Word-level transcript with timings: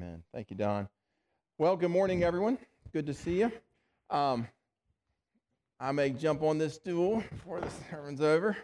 Amen. 0.00 0.22
Thank 0.32 0.48
you, 0.48 0.56
Don. 0.56 0.88
Well, 1.58 1.76
good 1.76 1.90
morning, 1.90 2.24
everyone. 2.24 2.56
Good 2.90 3.04
to 3.04 3.12
see 3.12 3.40
you. 3.40 3.52
Um, 4.08 4.48
I 5.78 5.92
may 5.92 6.08
jump 6.08 6.40
on 6.42 6.56
this 6.56 6.76
stool 6.76 7.22
before 7.30 7.60
the 7.60 7.68
sermon's 7.90 8.22
over. 8.22 8.56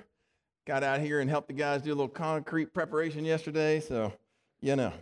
Got 0.66 0.82
out 0.82 1.00
here 1.00 1.20
and 1.20 1.28
helped 1.28 1.48
the 1.48 1.52
guys 1.52 1.82
do 1.82 1.90
a 1.90 1.94
little 1.94 2.08
concrete 2.08 2.72
preparation 2.72 3.22
yesterday, 3.22 3.80
so 3.80 4.14
you 4.62 4.76
know. 4.76 4.94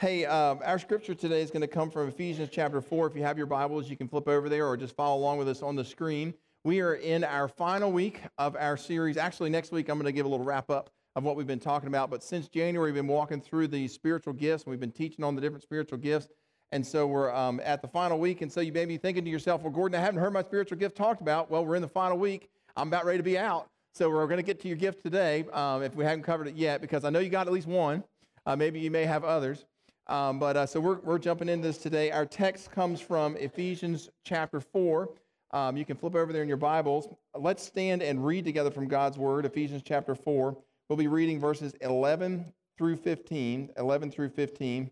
Hey, 0.00 0.24
uh, 0.24 0.56
our 0.64 0.80
scripture 0.80 1.14
today 1.14 1.42
is 1.42 1.52
going 1.52 1.60
to 1.60 1.68
come 1.68 1.92
from 1.92 2.08
Ephesians 2.08 2.48
chapter 2.50 2.80
4. 2.80 3.06
If 3.06 3.14
you 3.14 3.22
have 3.22 3.38
your 3.38 3.46
Bibles, 3.46 3.88
you 3.88 3.96
can 3.96 4.08
flip 4.08 4.26
over 4.26 4.48
there 4.48 4.66
or 4.66 4.76
just 4.76 4.96
follow 4.96 5.16
along 5.16 5.38
with 5.38 5.48
us 5.48 5.62
on 5.62 5.76
the 5.76 5.84
screen. 5.84 6.34
We 6.64 6.80
are 6.80 6.94
in 6.94 7.22
our 7.22 7.46
final 7.46 7.92
week 7.92 8.20
of 8.36 8.56
our 8.56 8.76
series. 8.76 9.16
Actually, 9.16 9.50
next 9.50 9.70
week 9.70 9.88
I'm 9.88 9.96
going 9.96 10.06
to 10.06 10.12
give 10.12 10.26
a 10.26 10.28
little 10.28 10.44
wrap 10.44 10.70
up 10.70 10.90
of 11.16 11.24
what 11.24 11.36
we've 11.36 11.46
been 11.46 11.58
talking 11.58 11.88
about. 11.88 12.10
But 12.10 12.22
since 12.22 12.48
January, 12.48 12.92
we've 12.92 13.02
been 13.02 13.12
walking 13.12 13.40
through 13.40 13.68
the 13.68 13.88
spiritual 13.88 14.32
gifts. 14.32 14.64
And 14.64 14.70
we've 14.70 14.80
been 14.80 14.92
teaching 14.92 15.24
on 15.24 15.34
the 15.34 15.40
different 15.40 15.62
spiritual 15.62 15.98
gifts. 15.98 16.28
And 16.70 16.86
so 16.86 17.06
we're 17.06 17.34
um, 17.34 17.60
at 17.64 17.80
the 17.82 17.88
final 17.88 18.18
week. 18.18 18.42
And 18.42 18.52
so 18.52 18.60
you 18.60 18.72
may 18.72 18.84
be 18.84 18.98
thinking 18.98 19.24
to 19.24 19.30
yourself, 19.30 19.62
well, 19.62 19.72
Gordon, 19.72 19.98
I 19.98 20.02
haven't 20.02 20.20
heard 20.20 20.32
my 20.32 20.42
spiritual 20.42 20.78
gift 20.78 20.96
talked 20.96 21.20
about. 21.20 21.50
Well, 21.50 21.64
we're 21.64 21.76
in 21.76 21.82
the 21.82 21.88
final 21.88 22.18
week. 22.18 22.50
I'm 22.76 22.88
about 22.88 23.04
ready 23.04 23.18
to 23.18 23.24
be 23.24 23.38
out. 23.38 23.68
So 23.94 24.10
we're 24.10 24.26
going 24.26 24.38
to 24.38 24.44
get 24.44 24.60
to 24.60 24.68
your 24.68 24.76
gift 24.76 25.02
today 25.02 25.44
um, 25.52 25.82
if 25.82 25.96
we 25.96 26.04
haven't 26.04 26.22
covered 26.22 26.46
it 26.46 26.54
yet, 26.54 26.80
because 26.80 27.04
I 27.04 27.10
know 27.10 27.18
you 27.18 27.30
got 27.30 27.46
at 27.46 27.52
least 27.52 27.66
one. 27.66 28.04
Uh, 28.46 28.54
maybe 28.54 28.78
you 28.78 28.90
may 28.90 29.04
have 29.04 29.24
others. 29.24 29.64
Um, 30.06 30.38
but 30.38 30.56
uh, 30.56 30.66
so 30.66 30.80
we're, 30.80 31.00
we're 31.00 31.18
jumping 31.18 31.48
into 31.48 31.66
this 31.66 31.78
today. 31.78 32.10
Our 32.10 32.24
text 32.24 32.70
comes 32.70 33.00
from 33.00 33.36
Ephesians 33.36 34.08
chapter 34.24 34.60
4. 34.60 35.10
Um, 35.50 35.76
you 35.76 35.84
can 35.84 35.96
flip 35.96 36.14
over 36.14 36.32
there 36.32 36.42
in 36.42 36.48
your 36.48 36.58
Bibles. 36.58 37.08
Let's 37.34 37.62
stand 37.62 38.02
and 38.02 38.24
read 38.24 38.44
together 38.44 38.70
from 38.70 38.88
God's 38.88 39.18
Word, 39.18 39.46
Ephesians 39.46 39.82
chapter 39.84 40.14
4. 40.14 40.56
We'll 40.88 40.96
be 40.96 41.06
reading 41.06 41.38
verses 41.38 41.74
11 41.82 42.50
through 42.78 42.96
15. 42.96 43.72
11 43.76 44.10
through 44.10 44.30
15. 44.30 44.90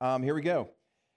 Um, 0.00 0.22
here 0.22 0.34
we 0.34 0.40
go. 0.40 0.70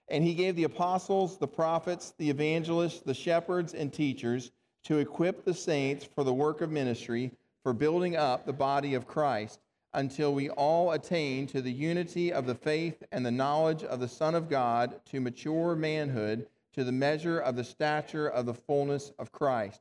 And 0.08 0.22
he 0.22 0.34
gave 0.34 0.54
the 0.54 0.64
apostles, 0.64 1.38
the 1.38 1.48
prophets, 1.48 2.12
the 2.18 2.28
evangelists, 2.28 3.00
the 3.00 3.14
shepherds, 3.14 3.72
and 3.72 3.90
teachers 3.90 4.50
to 4.84 4.98
equip 4.98 5.46
the 5.46 5.54
saints 5.54 6.04
for 6.04 6.24
the 6.24 6.34
work 6.34 6.60
of 6.60 6.70
ministry, 6.70 7.32
for 7.62 7.72
building 7.72 8.16
up 8.16 8.44
the 8.44 8.52
body 8.52 8.92
of 8.92 9.06
Christ, 9.06 9.60
until 9.94 10.34
we 10.34 10.50
all 10.50 10.92
attain 10.92 11.46
to 11.46 11.62
the 11.62 11.72
unity 11.72 12.30
of 12.34 12.44
the 12.44 12.54
faith 12.54 13.02
and 13.12 13.24
the 13.24 13.30
knowledge 13.30 13.82
of 13.82 13.98
the 13.98 14.08
Son 14.08 14.34
of 14.34 14.50
God, 14.50 15.00
to 15.06 15.22
mature 15.22 15.74
manhood, 15.74 16.46
to 16.74 16.84
the 16.84 16.92
measure 16.92 17.38
of 17.38 17.56
the 17.56 17.64
stature 17.64 18.28
of 18.28 18.44
the 18.44 18.52
fullness 18.52 19.12
of 19.18 19.32
Christ 19.32 19.80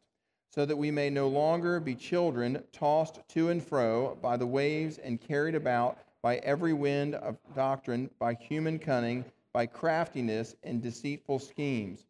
so 0.55 0.65
that 0.65 0.77
we 0.77 0.89
may 0.89 1.09
no 1.09 1.27
longer 1.27 1.81
be 1.81 1.93
children 1.93 2.63
tossed 2.71 3.19
to 3.27 3.49
and 3.49 3.61
fro 3.61 4.17
by 4.21 4.37
the 4.37 4.47
waves 4.47 4.97
and 4.99 5.19
carried 5.19 5.53
about 5.53 5.99
by 6.21 6.37
every 6.37 6.73
wind 6.73 7.13
of 7.15 7.37
doctrine, 7.53 8.09
by 8.17 8.33
human 8.33 8.79
cunning, 8.79 9.25
by 9.51 9.65
craftiness 9.65 10.55
and 10.63 10.81
deceitful 10.81 11.39
schemes. 11.39 12.05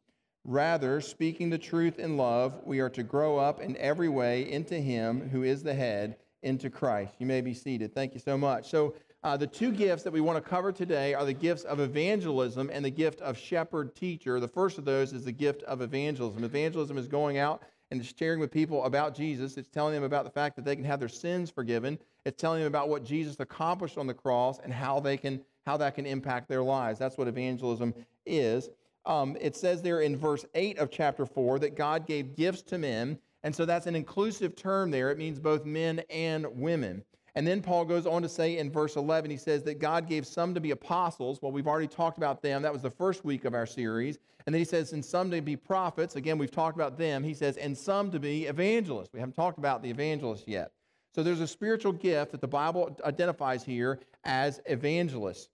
Rather, 0.46 1.02
speaking 1.02 1.50
the 1.50 1.58
truth 1.58 1.98
in 1.98 2.18
love, 2.18 2.62
we 2.66 2.80
are 2.80 2.90
to 2.90 3.02
grow 3.02 3.38
up 3.38 3.62
in 3.62 3.76
every 3.78 4.10
way 4.10 4.50
into 4.52 4.76
Him 4.76 5.28
who 5.30 5.42
is 5.42 5.64
the 5.64 5.74
head, 5.74 6.16
into 6.44 6.70
Christ. 6.70 7.16
You 7.18 7.26
may 7.26 7.42
be 7.42 7.54
seated. 7.54 7.96
Thank 7.96 8.14
you 8.14 8.20
so 8.20 8.38
much. 8.38 8.70
So, 8.70 8.94
uh, 9.24 9.36
the 9.36 9.48
two 9.48 9.72
gifts 9.72 10.04
that 10.04 10.14
we 10.14 10.22
want 10.22 10.38
to 10.38 10.50
cover 10.50 10.72
today 10.72 11.16
are 11.16 11.26
the 11.26 11.34
gifts 11.34 11.64
of 11.64 11.80
evangelism 11.80 12.70
and 12.72 12.86
the 12.86 12.92
gift 12.92 13.22
of 13.22 13.36
shepherd 13.36 13.96
teacher. 13.96 14.40
The 14.40 14.48
first 14.48 14.78
of 14.78 14.86
those 14.86 15.14
is 15.14 15.26
the 15.26 15.32
gift 15.32 15.64
of 15.64 15.82
evangelism. 15.82 16.44
Evangelism 16.44 17.00
is 17.00 17.08
going 17.08 17.40
out 17.40 17.64
and 17.96 18.06
sharing 18.06 18.40
with 18.40 18.52
people 18.52 18.84
about 18.86 19.16
Jesus. 19.16 19.58
It's 19.58 19.70
telling 19.70 19.94
them 19.94 20.04
about 20.04 20.26
the 20.26 20.32
fact 20.32 20.56
that 20.56 20.66
they 20.66 20.76
can 20.76 20.86
have 20.86 21.00
their 21.00 21.10
sins 21.10 21.50
forgiven. 21.50 21.98
It's 22.26 22.40
telling 22.40 22.60
them 22.60 22.68
about 22.68 22.90
what 22.90 23.04
Jesus 23.04 23.38
accomplished 23.40 23.98
on 23.98 24.08
the 24.08 24.14
cross 24.14 24.60
and 24.64 24.74
how 24.74 25.00
they 25.00 25.18
can 25.18 25.42
how 25.66 25.78
that 25.78 25.96
can 25.96 26.06
impact 26.06 26.48
their 26.48 26.62
lives. 26.62 27.00
That's 27.00 27.18
what 27.18 27.28
evangelism 27.28 27.94
is. 28.26 28.70
Um, 29.06 29.36
it 29.40 29.56
says 29.56 29.82
there 29.82 30.02
in 30.02 30.16
verse 30.16 30.46
8 30.54 30.78
of 30.78 30.92
chapter 30.92 31.26
4 31.26 31.60
that 31.60 31.76
God 31.76 32.06
gave 32.06 32.36
gifts 32.36 32.62
to 32.64 32.78
men. 32.78 33.18
And 33.44 33.56
so 33.56 33.66
that's 33.66 33.88
an 33.88 33.96
inclusive 33.96 34.56
term 34.56 34.92
there. 34.92 35.12
It 35.12 35.18
means 35.18 35.40
both 35.40 35.66
men 35.66 36.02
and 36.10 36.46
women. 36.56 37.04
And 37.38 37.46
then 37.46 37.62
Paul 37.62 37.84
goes 37.84 38.06
on 38.06 38.22
to 38.22 38.30
say 38.30 38.58
in 38.58 38.72
verse 38.72 38.96
11, 38.96 39.30
he 39.30 39.36
says 39.36 39.64
that 39.64 39.80
God 39.80 40.08
gave 40.08 40.26
some 40.26 40.54
to 40.54 40.62
be 40.62 40.72
apostles. 40.72 41.42
Well, 41.42 41.52
we've 41.52 41.68
already 41.68 41.88
talked 41.88 42.18
about 42.18 42.42
them. 42.42 42.62
That 42.62 42.72
was 42.72 42.82
the 42.82 42.90
first 42.90 43.26
week 43.26 43.44
of 43.44 43.54
our 43.54 43.66
series. 43.66 44.20
And 44.46 44.56
then 44.56 44.60
he 44.62 44.66
says, 44.66 44.94
and 44.94 45.04
some 45.04 45.30
to 45.32 45.42
be 45.42 45.58
prophets. 45.58 46.16
Again, 46.16 46.38
we've 46.38 46.52
talked 46.52 46.78
about 46.78 46.98
them. 46.98 47.24
He 47.24 47.34
says, 47.34 47.58
and 47.58 47.78
some 47.78 48.10
to 48.12 48.20
be 48.20 48.46
evangelists. 48.46 49.10
We 49.12 49.20
haven't 49.20 49.36
talked 49.36 49.58
about 49.58 49.84
the 49.84 49.90
evangelists 49.90 50.48
yet. 50.48 50.72
So 51.14 51.24
there's 51.24 51.42
a 51.42 51.48
spiritual 51.48 51.92
gift 51.92 52.32
that 52.32 52.42
the 52.42 52.48
Bible 52.48 52.98
identifies 53.04 53.64
here 53.64 54.00
as 54.24 54.62
evangelists. 54.66 55.50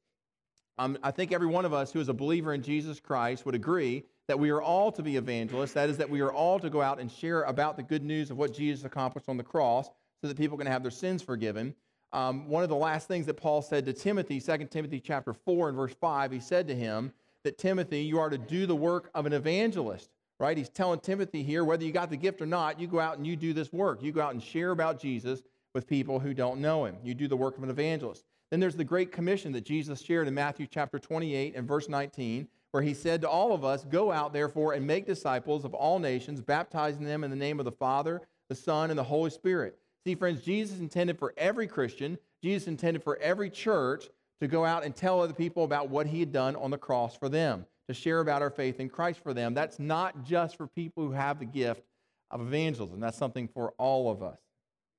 Um, 0.78 0.98
I 1.04 1.12
think 1.12 1.32
every 1.32 1.48
one 1.48 1.66
of 1.66 1.74
us 1.74 1.92
who 1.92 2.00
is 2.00 2.10
a 2.10 2.14
believer 2.14 2.54
in 2.54 2.62
Jesus 2.62 3.00
Christ 3.00 3.46
would 3.46 3.56
agree 3.56 4.04
that 4.28 4.38
we 4.38 4.50
are 4.50 4.62
all 4.62 4.92
to 4.92 5.02
be 5.02 5.18
evangelists. 5.18 5.74
That 5.74 5.90
is, 5.90 5.98
that 5.98 6.10
we 6.10 6.22
are 6.22 6.32
all 6.32 6.60
to 6.60 6.70
go 6.70 6.82
out 6.82 7.00
and 7.00 7.12
share 7.12 7.44
about 7.44 7.76
the 7.76 7.84
good 7.84 8.04
news 8.04 8.30
of 8.30 8.38
what 8.38 8.54
Jesus 8.54 8.86
accomplished 8.86 9.30
on 9.30 9.38
the 9.38 9.44
cross 9.44 9.90
so 10.22 10.28
that 10.28 10.38
people 10.38 10.58
can 10.58 10.68
have 10.68 10.84
their 10.84 10.92
sins 10.92 11.22
forgiven. 11.22 11.74
Um, 12.14 12.48
one 12.48 12.64
of 12.64 12.70
the 12.70 12.76
last 12.76 13.08
things 13.08 13.26
that 13.26 13.36
Paul 13.36 13.62
said 13.62 13.86
to 13.86 13.94
Timothy, 13.94 14.40
2 14.40 14.58
Timothy 14.70 15.00
chapter 15.00 15.34
4 15.34 15.70
and 15.70 15.78
verse 15.78 15.94
5, 16.00 16.32
he 16.32 16.40
said 16.40 16.68
to 16.68 16.76
him 16.76 17.12
that 17.44 17.58
Timothy, 17.58 18.02
you 18.02 18.20
are 18.20 18.30
to 18.30 18.38
do 18.38 18.66
the 18.66 18.76
work 18.76 19.10
of 19.16 19.26
an 19.26 19.34
evangelist, 19.34 20.10
right? 20.40 20.58
He's 20.58 20.70
telling 20.70 21.00
Timothy 21.00 21.42
here, 21.42 21.64
whether 21.64 21.84
you 21.84 21.92
got 21.92 22.10
the 22.10 22.18
gift 22.18 22.42
or 22.42 22.46
not, 22.46 22.80
you 22.80 22.88
go 22.88 23.00
out 23.00 23.18
and 23.18 23.26
you 23.26 23.36
do 23.36 23.54
this 23.54 23.72
work. 23.72 24.04
You 24.04 24.12
go 24.12 24.22
out 24.22 24.34
and 24.34 24.44
share 24.44 24.72
about 24.72 25.00
Jesus 25.00 25.42
with 25.74 25.88
people 25.88 26.20
who 26.20 26.34
don't 26.34 26.60
know 26.60 26.86
him. 26.86 26.98
You 27.02 27.14
do 27.14 27.28
the 27.28 27.38
work 27.38 27.58
of 27.58 27.64
an 27.64 27.70
evangelist. 27.70 28.26
Then 28.52 28.60
there's 28.60 28.76
the 28.76 28.84
Great 28.84 29.14
Commission 29.14 29.54
that 29.54 29.64
Jesus 29.64 30.02
shared 30.02 30.28
in 30.28 30.34
Matthew 30.34 30.68
chapter 30.70 31.00
28 31.00 31.56
and 31.56 31.66
verse 31.66 31.88
19, 31.88 32.50
where 32.72 32.84
he 32.84 32.94
said 32.94 33.22
to 33.22 33.30
all 33.30 33.54
of 33.54 33.64
us, 33.64 33.86
Go 33.86 34.12
out, 34.12 34.34
therefore, 34.34 34.74
and 34.74 34.86
make 34.86 35.06
disciples 35.06 35.64
of 35.64 35.74
all 35.74 35.98
nations, 35.98 36.42
baptizing 36.42 37.06
them 37.06 37.24
in 37.24 37.30
the 37.30 37.38
name 37.38 37.60
of 37.60 37.66
the 37.66 37.72
Father, 37.72 38.22
the 38.50 38.56
Son, 38.56 38.90
and 38.90 39.00
the 39.00 39.04
Holy 39.04 39.30
Spirit 39.30 39.78
See, 40.06 40.16
friends, 40.16 40.42
Jesus 40.42 40.80
intended 40.80 41.20
for 41.20 41.34
every 41.38 41.68
Christian, 41.68 42.18
Jesus 42.42 42.68
intended 42.68 43.04
for 43.04 43.18
every 43.18 43.50
church 43.50 44.10
to 44.40 44.48
go 44.48 44.66
out 44.66 44.84
and 44.84 44.96
tell 44.96 45.22
other 45.22 45.34
people 45.34 45.64
about 45.64 45.90
what 45.90 46.08
he 46.08 46.20
had 46.20 46.32
done 46.32 46.56
on 46.56 46.72
the 46.72 46.78
cross 46.78 47.16
for 47.16 47.30
them, 47.30 47.66
to 47.88 47.94
share 47.94 48.20
about 48.20 48.42
our 48.42 48.50
faith 48.50 48.80
in 48.80 48.90
Christ 48.90 49.20
for 49.22 49.34
them. 49.34 49.54
That's 49.54 49.78
not 49.78 50.24
just 50.24 50.58
for 50.58 50.66
people 50.66 51.06
who 51.06 51.12
have 51.12 51.38
the 51.38 51.46
gift 51.46 51.84
of 52.32 52.42
evangelism, 52.42 53.00
that's 53.00 53.18
something 53.18 53.48
for 53.48 53.74
all 53.78 54.10
of 54.10 54.24
us. 54.24 54.40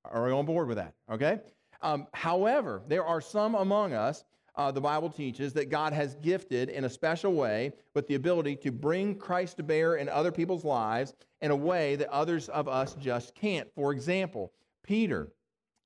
Are 0.05 0.25
we 0.25 0.33
on 0.33 0.47
board 0.47 0.69
with 0.69 0.77
that? 0.77 0.95
Okay? 1.11 1.41
Um, 1.81 2.07
however, 2.15 2.83
there 2.87 3.05
are 3.05 3.21
some 3.21 3.57
among 3.57 3.95
us, 3.95 4.25
uh, 4.55 4.71
the 4.71 4.81
Bible 4.81 5.11
teaches, 5.11 5.53
that 5.55 5.69
God 5.69 5.93
has 5.93 6.15
gifted 6.17 6.69
in 6.69 6.85
a 6.85 6.91
special 6.91 7.33
way 7.33 7.73
with 7.95 8.07
the 8.07 8.15
ability 8.15 8.55
to 8.57 8.71
bring 8.71 9.17
Christ 9.17 9.57
to 9.57 9.65
bear 9.65 9.97
in 9.97 10.09
other 10.09 10.31
people's 10.31 10.65
lives 10.65 11.15
in 11.41 11.51
a 11.51 11.57
way 11.57 11.97
that 11.97 12.09
others 12.11 12.49
of 12.51 12.69
us 12.69 12.95
just 12.95 13.35
can't. 13.35 13.69
For 13.75 13.93
example, 13.93 14.53
Peter 14.83 15.33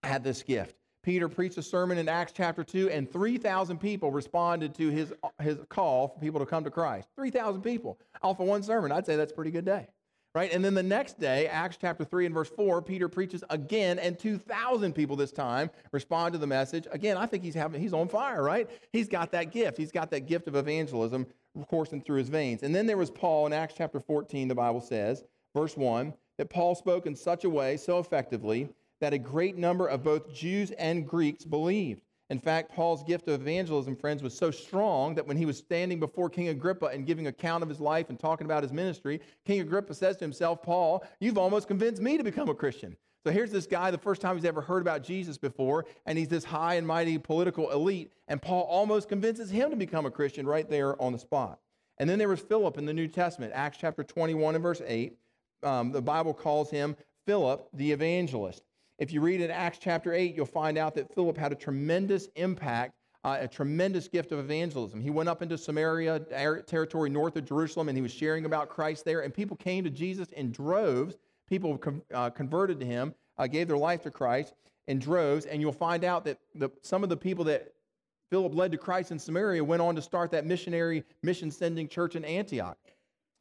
had 0.02 0.24
this 0.24 0.42
gift. 0.42 0.76
Peter 1.02 1.28
preached 1.28 1.56
a 1.56 1.62
sermon 1.62 1.98
in 1.98 2.08
Acts 2.08 2.32
chapter 2.32 2.64
2, 2.64 2.90
and 2.90 3.10
3,000 3.10 3.78
people 3.78 4.10
responded 4.10 4.74
to 4.74 4.88
his, 4.88 5.12
his 5.40 5.58
call 5.68 6.08
for 6.08 6.18
people 6.18 6.40
to 6.40 6.46
come 6.46 6.64
to 6.64 6.70
Christ. 6.70 7.08
3,000 7.14 7.62
people 7.62 7.98
off 8.22 8.40
of 8.40 8.46
one 8.48 8.62
sermon. 8.62 8.90
I'd 8.90 9.06
say 9.06 9.14
that's 9.14 9.32
pretty 9.32 9.52
good 9.52 9.64
day. 9.64 9.86
Right? 10.34 10.52
And 10.52 10.64
then 10.64 10.74
the 10.74 10.82
next 10.82 11.18
day, 11.18 11.46
Acts 11.46 11.78
chapter 11.80 12.04
3 12.04 12.26
and 12.26 12.34
verse 12.34 12.50
4, 12.50 12.82
Peter 12.82 13.08
preaches 13.08 13.42
again, 13.48 13.98
and 13.98 14.18
2,000 14.18 14.92
people 14.92 15.16
this 15.16 15.32
time 15.32 15.70
respond 15.92 16.32
to 16.32 16.38
the 16.38 16.46
message. 16.46 16.86
Again, 16.90 17.16
I 17.16 17.24
think 17.24 17.42
he's, 17.42 17.54
having, 17.54 17.80
he's 17.80 17.94
on 17.94 18.08
fire, 18.08 18.42
right? 18.42 18.68
He's 18.92 19.08
got 19.08 19.30
that 19.32 19.52
gift. 19.52 19.78
He's 19.78 19.92
got 19.92 20.10
that 20.10 20.26
gift 20.26 20.48
of 20.48 20.56
evangelism 20.56 21.26
coursing 21.68 22.02
through 22.02 22.18
his 22.18 22.28
veins. 22.28 22.64
And 22.64 22.74
then 22.74 22.86
there 22.86 22.98
was 22.98 23.10
Paul 23.10 23.46
in 23.46 23.52
Acts 23.52 23.74
chapter 23.78 24.00
14, 24.00 24.48
the 24.48 24.54
Bible 24.54 24.80
says, 24.80 25.24
verse 25.54 25.76
1, 25.76 26.12
that 26.36 26.50
Paul 26.50 26.74
spoke 26.74 27.06
in 27.06 27.14
such 27.14 27.44
a 27.44 27.50
way, 27.50 27.76
so 27.78 27.98
effectively, 27.98 28.68
that 29.00 29.12
a 29.12 29.18
great 29.18 29.56
number 29.56 29.86
of 29.86 30.02
both 30.02 30.32
Jews 30.32 30.70
and 30.72 31.06
Greeks 31.06 31.44
believed. 31.44 32.02
In 32.28 32.40
fact, 32.40 32.72
Paul's 32.72 33.04
gift 33.04 33.28
of 33.28 33.40
evangelism, 33.40 33.94
friends, 33.94 34.22
was 34.22 34.36
so 34.36 34.50
strong 34.50 35.14
that 35.14 35.26
when 35.26 35.36
he 35.36 35.46
was 35.46 35.58
standing 35.58 36.00
before 36.00 36.28
King 36.28 36.48
Agrippa 36.48 36.86
and 36.86 37.06
giving 37.06 37.28
account 37.28 37.62
of 37.62 37.68
his 37.68 37.78
life 37.78 38.08
and 38.08 38.18
talking 38.18 38.46
about 38.46 38.64
his 38.64 38.72
ministry, 38.72 39.20
King 39.44 39.60
Agrippa 39.60 39.94
says 39.94 40.16
to 40.16 40.24
himself, 40.24 40.60
Paul, 40.62 41.04
you've 41.20 41.38
almost 41.38 41.68
convinced 41.68 42.02
me 42.02 42.16
to 42.16 42.24
become 42.24 42.48
a 42.48 42.54
Christian. 42.54 42.96
So 43.24 43.32
here's 43.32 43.50
this 43.50 43.66
guy, 43.66 43.90
the 43.90 43.98
first 43.98 44.20
time 44.20 44.36
he's 44.36 44.44
ever 44.44 44.60
heard 44.60 44.82
about 44.82 45.02
Jesus 45.02 45.38
before, 45.38 45.86
and 46.04 46.18
he's 46.18 46.28
this 46.28 46.44
high 46.44 46.74
and 46.74 46.86
mighty 46.86 47.18
political 47.18 47.70
elite, 47.70 48.12
and 48.28 48.40
Paul 48.42 48.62
almost 48.62 49.08
convinces 49.08 49.50
him 49.50 49.70
to 49.70 49.76
become 49.76 50.06
a 50.06 50.10
Christian 50.10 50.46
right 50.46 50.68
there 50.68 51.00
on 51.00 51.12
the 51.12 51.18
spot. 51.18 51.60
And 51.98 52.08
then 52.10 52.18
there 52.18 52.28
was 52.28 52.40
Philip 52.40 52.76
in 52.78 52.86
the 52.86 52.92
New 52.92 53.08
Testament, 53.08 53.52
Acts 53.54 53.78
chapter 53.80 54.04
21 54.04 54.54
and 54.54 54.62
verse 54.62 54.82
8. 54.84 55.16
Um, 55.62 55.90
the 55.90 56.02
Bible 56.02 56.34
calls 56.34 56.70
him 56.70 56.96
Philip 57.26 57.68
the 57.72 57.90
evangelist. 57.90 58.62
If 58.98 59.12
you 59.12 59.20
read 59.20 59.40
in 59.42 59.50
Acts 59.50 59.78
chapter 59.78 60.14
8, 60.14 60.34
you'll 60.34 60.46
find 60.46 60.78
out 60.78 60.94
that 60.94 61.14
Philip 61.14 61.36
had 61.36 61.52
a 61.52 61.54
tremendous 61.54 62.28
impact, 62.36 62.94
uh, 63.24 63.36
a 63.40 63.48
tremendous 63.48 64.08
gift 64.08 64.32
of 64.32 64.38
evangelism. 64.38 65.00
He 65.00 65.10
went 65.10 65.28
up 65.28 65.42
into 65.42 65.58
Samaria 65.58 66.20
territory 66.66 67.10
north 67.10 67.36
of 67.36 67.44
Jerusalem 67.44 67.88
and 67.88 67.98
he 67.98 68.02
was 68.02 68.12
sharing 68.12 68.46
about 68.46 68.70
Christ 68.70 69.04
there, 69.04 69.20
and 69.20 69.34
people 69.34 69.56
came 69.56 69.84
to 69.84 69.90
Jesus 69.90 70.28
in 70.32 70.50
droves. 70.50 71.16
People 71.46 71.78
uh, 72.14 72.30
converted 72.30 72.80
to 72.80 72.86
him, 72.86 73.14
uh, 73.36 73.46
gave 73.46 73.68
their 73.68 73.76
life 73.76 74.02
to 74.02 74.10
Christ 74.10 74.54
in 74.88 74.98
droves, 74.98 75.44
and 75.44 75.60
you'll 75.60 75.72
find 75.72 76.02
out 76.02 76.24
that 76.24 76.38
the, 76.54 76.70
some 76.82 77.02
of 77.02 77.08
the 77.08 77.16
people 77.16 77.44
that 77.44 77.72
Philip 78.30 78.54
led 78.54 78.72
to 78.72 78.78
Christ 78.78 79.12
in 79.12 79.18
Samaria, 79.18 79.62
went 79.62 79.82
on 79.82 79.94
to 79.94 80.02
start 80.02 80.30
that 80.32 80.44
missionary, 80.46 81.04
mission 81.22 81.50
sending 81.50 81.86
church 81.86 82.16
in 82.16 82.24
Antioch 82.24 82.78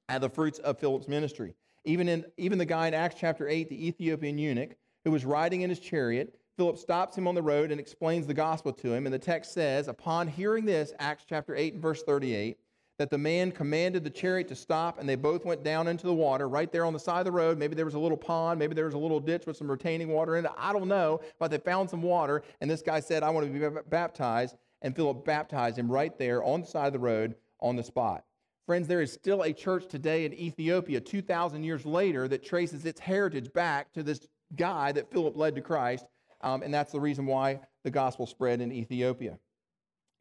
at 0.10 0.22
the 0.22 0.30
fruits 0.30 0.60
of 0.60 0.78
Philip's 0.78 1.08
ministry. 1.08 1.56
Even, 1.86 2.08
in, 2.08 2.26
even 2.38 2.58
the 2.58 2.66
guy 2.66 2.88
in 2.88 2.94
Acts 2.94 3.16
chapter 3.20 3.48
8, 3.48 3.70
the 3.70 3.88
Ethiopian 3.88 4.38
eunuch, 4.38 4.76
who 5.06 5.12
was 5.12 5.24
riding 5.24 5.62
in 5.62 5.70
his 5.70 5.80
chariot, 5.80 6.36
Philip 6.58 6.78
stops 6.78 7.18
him 7.18 7.28
on 7.28 7.36
the 7.36 7.42
road 7.42 7.72
and 7.72 7.80
explains 7.80 8.28
the 8.28 8.34
gospel 8.34 8.74
to 8.74 8.94
him. 8.94 9.06
And 9.06 9.14
the 9.14 9.20
text 9.20 9.54
says, 9.54 9.88
Upon 9.88 10.28
hearing 10.28 10.66
this, 10.66 10.94
Acts 11.00 11.26
chapter 11.28 11.56
8 11.56 11.74
and 11.74 11.82
verse 11.82 12.04
38, 12.04 12.58
that 12.98 13.10
the 13.10 13.18
man 13.18 13.52
commanded 13.52 14.04
the 14.04 14.10
chariot 14.10 14.48
to 14.48 14.56
stop, 14.56 15.00
and 15.00 15.08
they 15.08 15.16
both 15.16 15.46
went 15.46 15.64
down 15.64 15.88
into 15.88 16.08
the 16.08 16.14
water 16.14 16.48
right 16.48 16.72
there 16.72 16.86
on 16.86 16.94
the 16.94 17.00
side 17.00 17.20
of 17.20 17.26
the 17.26 17.32
road. 17.32 17.58
Maybe 17.58 17.76
there 17.76 17.86
was 17.86 17.94
a 17.94 18.00
little 18.00 18.18
pond, 18.18 18.58
maybe 18.58 18.74
there 18.74 18.86
was 18.86 18.94
a 18.94 19.00
little 19.00 19.20
ditch 19.20 19.46
with 19.46 19.58
some 19.58 19.70
retaining 19.70 20.08
water 20.10 20.38
in 20.38 20.46
it. 20.46 20.52
I 20.58 20.72
don't 20.72 20.88
know, 20.88 21.20
but 21.40 21.52
they 21.52 21.58
found 21.58 21.90
some 21.90 22.02
water, 22.02 22.44
and 22.62 22.70
this 22.70 22.82
guy 22.82 23.02
said, 23.02 23.22
I 23.22 23.30
want 23.30 23.52
to 23.52 23.72
be 23.72 23.82
baptized. 23.90 24.56
And 24.82 24.96
Philip 24.96 25.26
baptized 25.26 25.78
him 25.78 25.92
right 25.92 26.18
there 26.18 26.44
on 26.44 26.62
the 26.62 26.68
side 26.68 26.88
of 26.88 26.94
the 26.94 27.00
road 27.00 27.36
on 27.60 27.76
the 27.76 27.84
spot. 27.84 28.24
Friends, 28.66 28.88
there 28.88 29.02
is 29.02 29.12
still 29.12 29.44
a 29.44 29.54
church 29.54 29.88
today 29.88 30.26
in 30.26 30.34
Ethiopia, 30.34 31.00
2,000 31.00 31.64
years 31.64 31.86
later, 31.86 32.28
that 32.28 32.44
traces 32.44 32.86
its 32.86 33.00
heritage 33.00 33.52
back 33.54 33.94
to 33.94 34.04
this 34.04 34.28
guy 34.56 34.92
that 34.92 35.12
Philip 35.12 35.36
led 35.36 35.56
to 35.56 35.62
Christ. 35.62 36.06
Um, 36.42 36.62
and 36.62 36.74
that's 36.74 36.92
the 36.92 37.00
reason 37.00 37.26
why 37.26 37.60
the 37.84 37.92
gospel 37.92 38.28
spread 38.28 38.62
in 38.62 38.72
Ethiopia. 38.72 39.38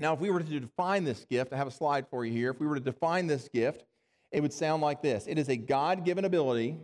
Now, 0.00 0.12
if 0.12 0.20
we 0.20 0.30
were 0.30 0.40
to 0.40 0.60
define 0.60 1.04
this 1.04 1.24
gift, 1.24 1.52
I 1.52 1.56
have 1.56 1.66
a 1.66 1.72
slide 1.72 2.06
for 2.08 2.24
you 2.24 2.32
here. 2.32 2.50
If 2.50 2.60
we 2.60 2.66
were 2.66 2.74
to 2.74 2.80
define 2.80 3.26
this 3.26 3.48
gift, 3.48 3.84
it 4.32 4.40
would 4.40 4.52
sound 4.52 4.82
like 4.82 5.02
this 5.02 5.26
it 5.26 5.38
is 5.38 5.48
a 5.48 5.56
God 5.56 6.04
given 6.04 6.24
ability 6.24 6.76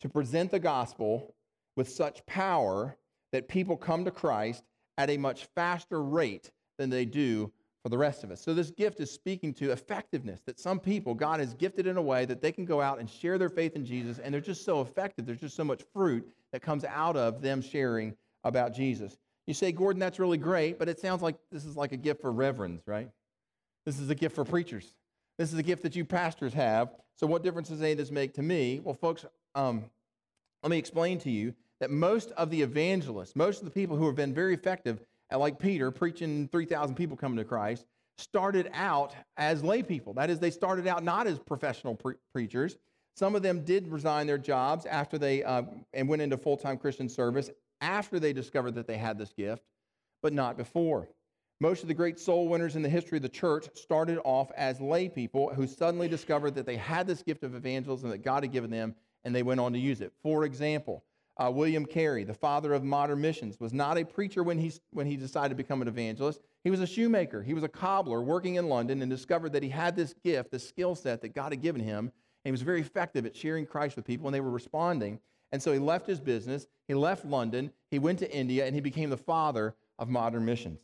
to 0.00 0.08
present 0.08 0.50
the 0.50 0.58
gospel 0.58 1.34
with 1.76 1.88
such 1.88 2.24
power 2.26 2.96
that 3.32 3.48
people 3.48 3.76
come 3.76 4.04
to 4.04 4.10
Christ 4.10 4.64
at 4.98 5.10
a 5.10 5.16
much 5.16 5.46
faster 5.54 6.02
rate 6.02 6.50
than 6.78 6.90
they 6.90 7.04
do 7.04 7.52
for 7.82 7.88
the 7.88 7.98
rest 7.98 8.24
of 8.24 8.30
us. 8.30 8.40
So, 8.40 8.52
this 8.52 8.70
gift 8.70 9.00
is 9.00 9.10
speaking 9.10 9.54
to 9.54 9.72
effectiveness 9.72 10.40
that 10.46 10.60
some 10.60 10.78
people, 10.78 11.14
God 11.14 11.40
has 11.40 11.54
gifted 11.54 11.86
in 11.86 11.96
a 11.96 12.02
way 12.02 12.24
that 12.26 12.42
they 12.42 12.52
can 12.52 12.64
go 12.64 12.80
out 12.80 12.98
and 12.98 13.08
share 13.08 13.38
their 13.38 13.48
faith 13.48 13.74
in 13.74 13.84
Jesus, 13.84 14.18
and 14.18 14.32
they're 14.32 14.40
just 14.40 14.64
so 14.64 14.80
effective. 14.80 15.26
There's 15.26 15.40
just 15.40 15.56
so 15.56 15.64
much 15.64 15.82
fruit 15.92 16.28
that 16.52 16.60
comes 16.60 16.84
out 16.84 17.16
of 17.16 17.40
them 17.40 17.62
sharing 17.62 18.14
about 18.44 18.74
Jesus. 18.74 19.16
You 19.46 19.54
say, 19.54 19.72
Gordon, 19.72 20.00
that's 20.00 20.18
really 20.18 20.38
great, 20.38 20.78
but 20.78 20.88
it 20.88 21.00
sounds 21.00 21.22
like 21.22 21.36
this 21.50 21.64
is 21.64 21.76
like 21.76 21.92
a 21.92 21.96
gift 21.96 22.20
for 22.20 22.30
reverends, 22.30 22.86
right? 22.86 23.10
This 23.86 23.98
is 23.98 24.10
a 24.10 24.14
gift 24.14 24.34
for 24.34 24.44
preachers. 24.44 24.92
This 25.38 25.52
is 25.52 25.58
a 25.58 25.62
gift 25.62 25.82
that 25.84 25.96
you 25.96 26.04
pastors 26.04 26.52
have. 26.52 26.90
So, 27.16 27.26
what 27.26 27.42
difference 27.42 27.68
does 27.68 27.80
any 27.80 27.92
of 27.92 27.98
this 27.98 28.10
make 28.10 28.34
to 28.34 28.42
me? 28.42 28.80
Well, 28.82 28.94
folks, 28.94 29.24
um, 29.54 29.84
let 30.62 30.70
me 30.70 30.78
explain 30.78 31.18
to 31.20 31.30
you 31.30 31.54
that 31.80 31.90
most 31.90 32.30
of 32.32 32.50
the 32.50 32.60
evangelists, 32.60 33.34
most 33.34 33.60
of 33.60 33.64
the 33.64 33.70
people 33.70 33.96
who 33.96 34.06
have 34.06 34.14
been 34.14 34.34
very 34.34 34.52
effective, 34.54 35.00
like 35.36 35.58
Peter, 35.58 35.90
preaching 35.90 36.48
3,000 36.48 36.94
people 36.94 37.16
coming 37.16 37.38
to 37.38 37.44
Christ, 37.44 37.86
started 38.18 38.70
out 38.72 39.14
as 39.36 39.64
lay 39.64 39.82
people. 39.82 40.12
That 40.14 40.30
is, 40.30 40.38
they 40.38 40.50
started 40.50 40.86
out 40.86 41.02
not 41.02 41.26
as 41.26 41.38
professional 41.38 41.94
pre- 41.94 42.16
preachers. 42.32 42.76
Some 43.16 43.34
of 43.34 43.42
them 43.42 43.64
did 43.64 43.88
resign 43.88 44.26
their 44.26 44.38
jobs 44.38 44.86
after 44.86 45.18
they 45.18 45.42
uh, 45.42 45.62
and 45.92 46.08
went 46.08 46.22
into 46.22 46.36
full 46.36 46.56
time 46.56 46.76
Christian 46.76 47.08
service 47.08 47.50
after 47.80 48.20
they 48.20 48.32
discovered 48.32 48.74
that 48.74 48.86
they 48.86 48.96
had 48.96 49.18
this 49.18 49.32
gift, 49.32 49.62
but 50.22 50.32
not 50.32 50.56
before. 50.56 51.08
Most 51.60 51.82
of 51.82 51.88
the 51.88 51.94
great 51.94 52.18
soul 52.18 52.48
winners 52.48 52.76
in 52.76 52.82
the 52.82 52.88
history 52.88 53.18
of 53.18 53.22
the 53.22 53.28
church 53.28 53.68
started 53.74 54.18
off 54.24 54.50
as 54.56 54.80
lay 54.80 55.08
people 55.08 55.52
who 55.52 55.66
suddenly 55.66 56.08
discovered 56.08 56.54
that 56.54 56.64
they 56.64 56.76
had 56.76 57.06
this 57.06 57.22
gift 57.22 57.42
of 57.44 57.54
evangelism 57.54 58.08
that 58.10 58.24
God 58.24 58.44
had 58.44 58.52
given 58.52 58.70
them, 58.70 58.94
and 59.24 59.34
they 59.34 59.42
went 59.42 59.60
on 59.60 59.74
to 59.74 59.78
use 59.78 60.00
it. 60.00 60.12
For 60.22 60.44
example, 60.44 61.04
uh, 61.40 61.50
William 61.50 61.86
Carey, 61.86 62.22
the 62.22 62.34
father 62.34 62.74
of 62.74 62.84
modern 62.84 63.20
missions, 63.20 63.58
was 63.58 63.72
not 63.72 63.96
a 63.96 64.04
preacher 64.04 64.42
when 64.42 64.58
he, 64.58 64.72
when 64.92 65.06
he 65.06 65.16
decided 65.16 65.48
to 65.48 65.54
become 65.54 65.80
an 65.80 65.88
evangelist. 65.88 66.40
He 66.64 66.70
was 66.70 66.80
a 66.80 66.86
shoemaker. 66.86 67.42
He 67.42 67.54
was 67.54 67.64
a 67.64 67.68
cobbler 67.68 68.20
working 68.20 68.56
in 68.56 68.68
London 68.68 69.00
and 69.00 69.10
discovered 69.10 69.52
that 69.54 69.62
he 69.62 69.70
had 69.70 69.96
this 69.96 70.14
gift, 70.22 70.50
this 70.50 70.68
skill 70.68 70.94
set 70.94 71.22
that 71.22 71.34
God 71.34 71.52
had 71.52 71.62
given 71.62 71.80
him. 71.80 72.12
And 72.44 72.44
he 72.44 72.50
was 72.50 72.60
very 72.60 72.82
effective 72.82 73.24
at 73.24 73.34
sharing 73.34 73.64
Christ 73.64 73.96
with 73.96 74.04
people, 74.04 74.26
and 74.26 74.34
they 74.34 74.40
were 74.40 74.50
responding. 74.50 75.18
And 75.52 75.62
so 75.62 75.72
he 75.72 75.78
left 75.78 76.06
his 76.06 76.20
business, 76.20 76.66
he 76.86 76.94
left 76.94 77.24
London, 77.24 77.72
he 77.90 77.98
went 77.98 78.18
to 78.20 78.30
India, 78.30 78.66
and 78.66 78.74
he 78.74 78.80
became 78.80 79.10
the 79.10 79.16
father 79.16 79.74
of 79.98 80.08
modern 80.08 80.44
missions. 80.44 80.80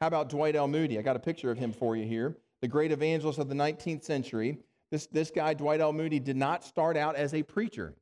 How 0.00 0.08
about 0.08 0.28
Dwight 0.28 0.56
L. 0.56 0.68
Moody? 0.68 0.98
I 0.98 1.02
got 1.02 1.16
a 1.16 1.20
picture 1.20 1.50
of 1.50 1.58
him 1.58 1.72
for 1.72 1.96
you 1.96 2.04
here, 2.04 2.36
the 2.62 2.68
great 2.68 2.90
evangelist 2.90 3.38
of 3.38 3.48
the 3.48 3.54
19th 3.54 4.04
century. 4.04 4.58
This, 4.90 5.06
this 5.06 5.30
guy, 5.30 5.54
Dwight 5.54 5.80
L. 5.80 5.92
Moody, 5.92 6.18
did 6.18 6.36
not 6.36 6.64
start 6.64 6.96
out 6.96 7.14
as 7.14 7.32
a 7.32 7.42
preacher. 7.42 7.94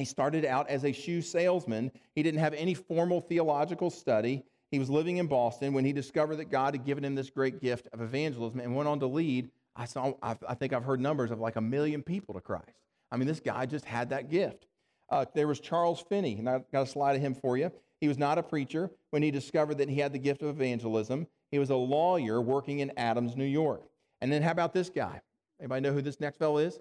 He 0.00 0.06
started 0.06 0.44
out 0.44 0.68
as 0.68 0.84
a 0.84 0.92
shoe 0.92 1.20
salesman. 1.20 1.92
He 2.14 2.22
didn't 2.22 2.40
have 2.40 2.54
any 2.54 2.74
formal 2.74 3.20
theological 3.20 3.90
study. 3.90 4.44
He 4.70 4.78
was 4.78 4.88
living 4.88 5.18
in 5.18 5.26
Boston 5.26 5.72
when 5.74 5.84
he 5.84 5.92
discovered 5.92 6.36
that 6.36 6.50
God 6.50 6.74
had 6.74 6.84
given 6.84 7.04
him 7.04 7.14
this 7.14 7.28
great 7.28 7.60
gift 7.60 7.86
of 7.92 8.00
evangelism 8.00 8.60
and 8.60 8.74
went 8.74 8.88
on 8.88 8.98
to 9.00 9.06
lead. 9.06 9.50
I, 9.76 9.84
saw, 9.84 10.14
I 10.22 10.54
think 10.54 10.72
I've 10.72 10.84
heard 10.84 11.00
numbers 11.00 11.30
of 11.30 11.38
like 11.38 11.56
a 11.56 11.60
million 11.60 12.02
people 12.02 12.34
to 12.34 12.40
Christ. 12.40 12.80
I 13.12 13.16
mean, 13.16 13.26
this 13.26 13.40
guy 13.40 13.66
just 13.66 13.84
had 13.84 14.10
that 14.10 14.30
gift. 14.30 14.66
Uh, 15.10 15.26
there 15.34 15.48
was 15.48 15.60
Charles 15.60 16.00
Finney, 16.08 16.38
and 16.38 16.48
I've 16.48 16.70
got 16.70 16.82
a 16.82 16.86
slide 16.86 17.16
of 17.16 17.22
him 17.22 17.34
for 17.34 17.56
you. 17.56 17.70
He 18.00 18.08
was 18.08 18.16
not 18.16 18.38
a 18.38 18.42
preacher 18.42 18.90
when 19.10 19.22
he 19.22 19.30
discovered 19.30 19.78
that 19.78 19.88
he 19.88 20.00
had 20.00 20.12
the 20.12 20.18
gift 20.18 20.42
of 20.42 20.48
evangelism. 20.48 21.26
He 21.50 21.58
was 21.58 21.70
a 21.70 21.76
lawyer 21.76 22.40
working 22.40 22.78
in 22.78 22.92
Adams, 22.96 23.36
New 23.36 23.44
York. 23.44 23.82
And 24.20 24.32
then 24.32 24.40
how 24.42 24.52
about 24.52 24.72
this 24.72 24.88
guy? 24.88 25.20
Anybody 25.58 25.82
know 25.82 25.92
who 25.92 26.00
this 26.00 26.20
next 26.20 26.38
fellow 26.38 26.58
is? 26.58 26.78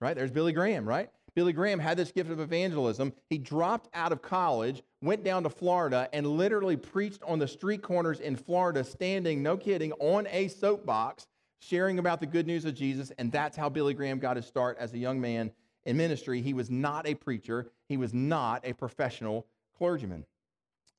Right? 0.00 0.14
There's 0.14 0.30
Billy 0.30 0.52
Graham, 0.52 0.86
right? 0.86 1.08
Billy 1.36 1.52
Graham 1.52 1.78
had 1.78 1.98
this 1.98 2.10
gift 2.10 2.30
of 2.30 2.40
evangelism. 2.40 3.12
He 3.28 3.36
dropped 3.36 3.90
out 3.92 4.10
of 4.10 4.22
college, 4.22 4.82
went 5.02 5.22
down 5.22 5.42
to 5.42 5.50
Florida, 5.50 6.08
and 6.14 6.26
literally 6.26 6.78
preached 6.78 7.22
on 7.22 7.38
the 7.38 7.46
street 7.46 7.82
corners 7.82 8.20
in 8.20 8.34
Florida, 8.34 8.82
standing, 8.82 9.42
no 9.42 9.58
kidding, 9.58 9.92
on 10.00 10.26
a 10.30 10.48
soapbox, 10.48 11.26
sharing 11.60 11.98
about 11.98 12.20
the 12.20 12.26
good 12.26 12.46
news 12.46 12.64
of 12.64 12.74
Jesus. 12.74 13.12
And 13.18 13.30
that's 13.30 13.54
how 13.54 13.68
Billy 13.68 13.92
Graham 13.92 14.18
got 14.18 14.36
his 14.36 14.46
start 14.46 14.78
as 14.80 14.94
a 14.94 14.98
young 14.98 15.20
man 15.20 15.52
in 15.84 15.96
ministry, 15.96 16.40
he 16.40 16.52
was 16.52 16.68
not 16.68 17.06
a 17.06 17.14
preacher, 17.14 17.70
he 17.88 17.96
was 17.96 18.12
not 18.12 18.60
a 18.64 18.72
professional 18.72 19.46
clergyman. 19.78 20.24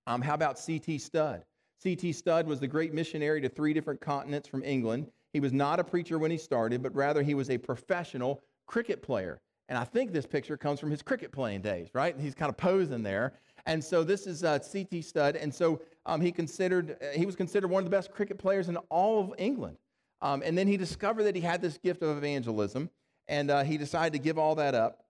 Um, 0.05 0.21
how 0.21 0.33
about 0.33 0.57
C.T. 0.57 0.99
Studd? 0.99 1.43
C.T. 1.79 2.13
Studd 2.13 2.47
was 2.47 2.59
the 2.61 2.67
great 2.67 2.93
missionary 2.93 3.41
to 3.41 3.49
three 3.49 3.73
different 3.73 3.99
continents 3.99 4.47
from 4.47 4.63
England. 4.63 5.07
He 5.33 5.41
was 5.41 5.51
not 5.51 5.79
a 5.79 5.83
preacher 5.83 6.17
when 6.17 6.31
he 6.31 6.37
started, 6.37 6.81
but 6.81 6.95
rather 6.95 7.21
he 7.21 7.33
was 7.33 7.49
a 7.49 7.57
professional 7.57 8.41
cricket 8.65 9.01
player. 9.01 9.41
And 9.69 9.77
I 9.77 9.83
think 9.83 10.13
this 10.13 10.25
picture 10.25 10.55
comes 10.55 10.79
from 10.79 10.91
his 10.91 11.01
cricket 11.01 11.31
playing 11.31 11.61
days, 11.61 11.89
right? 11.93 12.15
He's 12.17 12.35
kind 12.35 12.49
of 12.49 12.57
posing 12.57 13.03
there. 13.03 13.33
And 13.65 13.83
so 13.83 14.03
this 14.03 14.25
is 14.25 14.43
uh, 14.43 14.59
C.T. 14.59 15.01
Studd. 15.01 15.35
And 15.35 15.53
so 15.53 15.81
um, 16.05 16.21
he 16.21 16.31
considered 16.31 16.97
uh, 17.01 17.17
he 17.17 17.25
was 17.25 17.35
considered 17.35 17.67
one 17.67 17.83
of 17.83 17.85
the 17.85 17.95
best 17.95 18.11
cricket 18.11 18.37
players 18.37 18.69
in 18.69 18.77
all 18.89 19.19
of 19.19 19.33
England. 19.37 19.77
Um, 20.21 20.41
and 20.45 20.57
then 20.57 20.67
he 20.67 20.77
discovered 20.77 21.23
that 21.23 21.35
he 21.35 21.41
had 21.41 21.61
this 21.61 21.77
gift 21.77 22.01
of 22.01 22.17
evangelism. 22.17 22.89
And 23.27 23.51
uh, 23.51 23.63
he 23.63 23.77
decided 23.77 24.13
to 24.13 24.19
give 24.19 24.37
all 24.37 24.55
that 24.55 24.73
up 24.73 25.03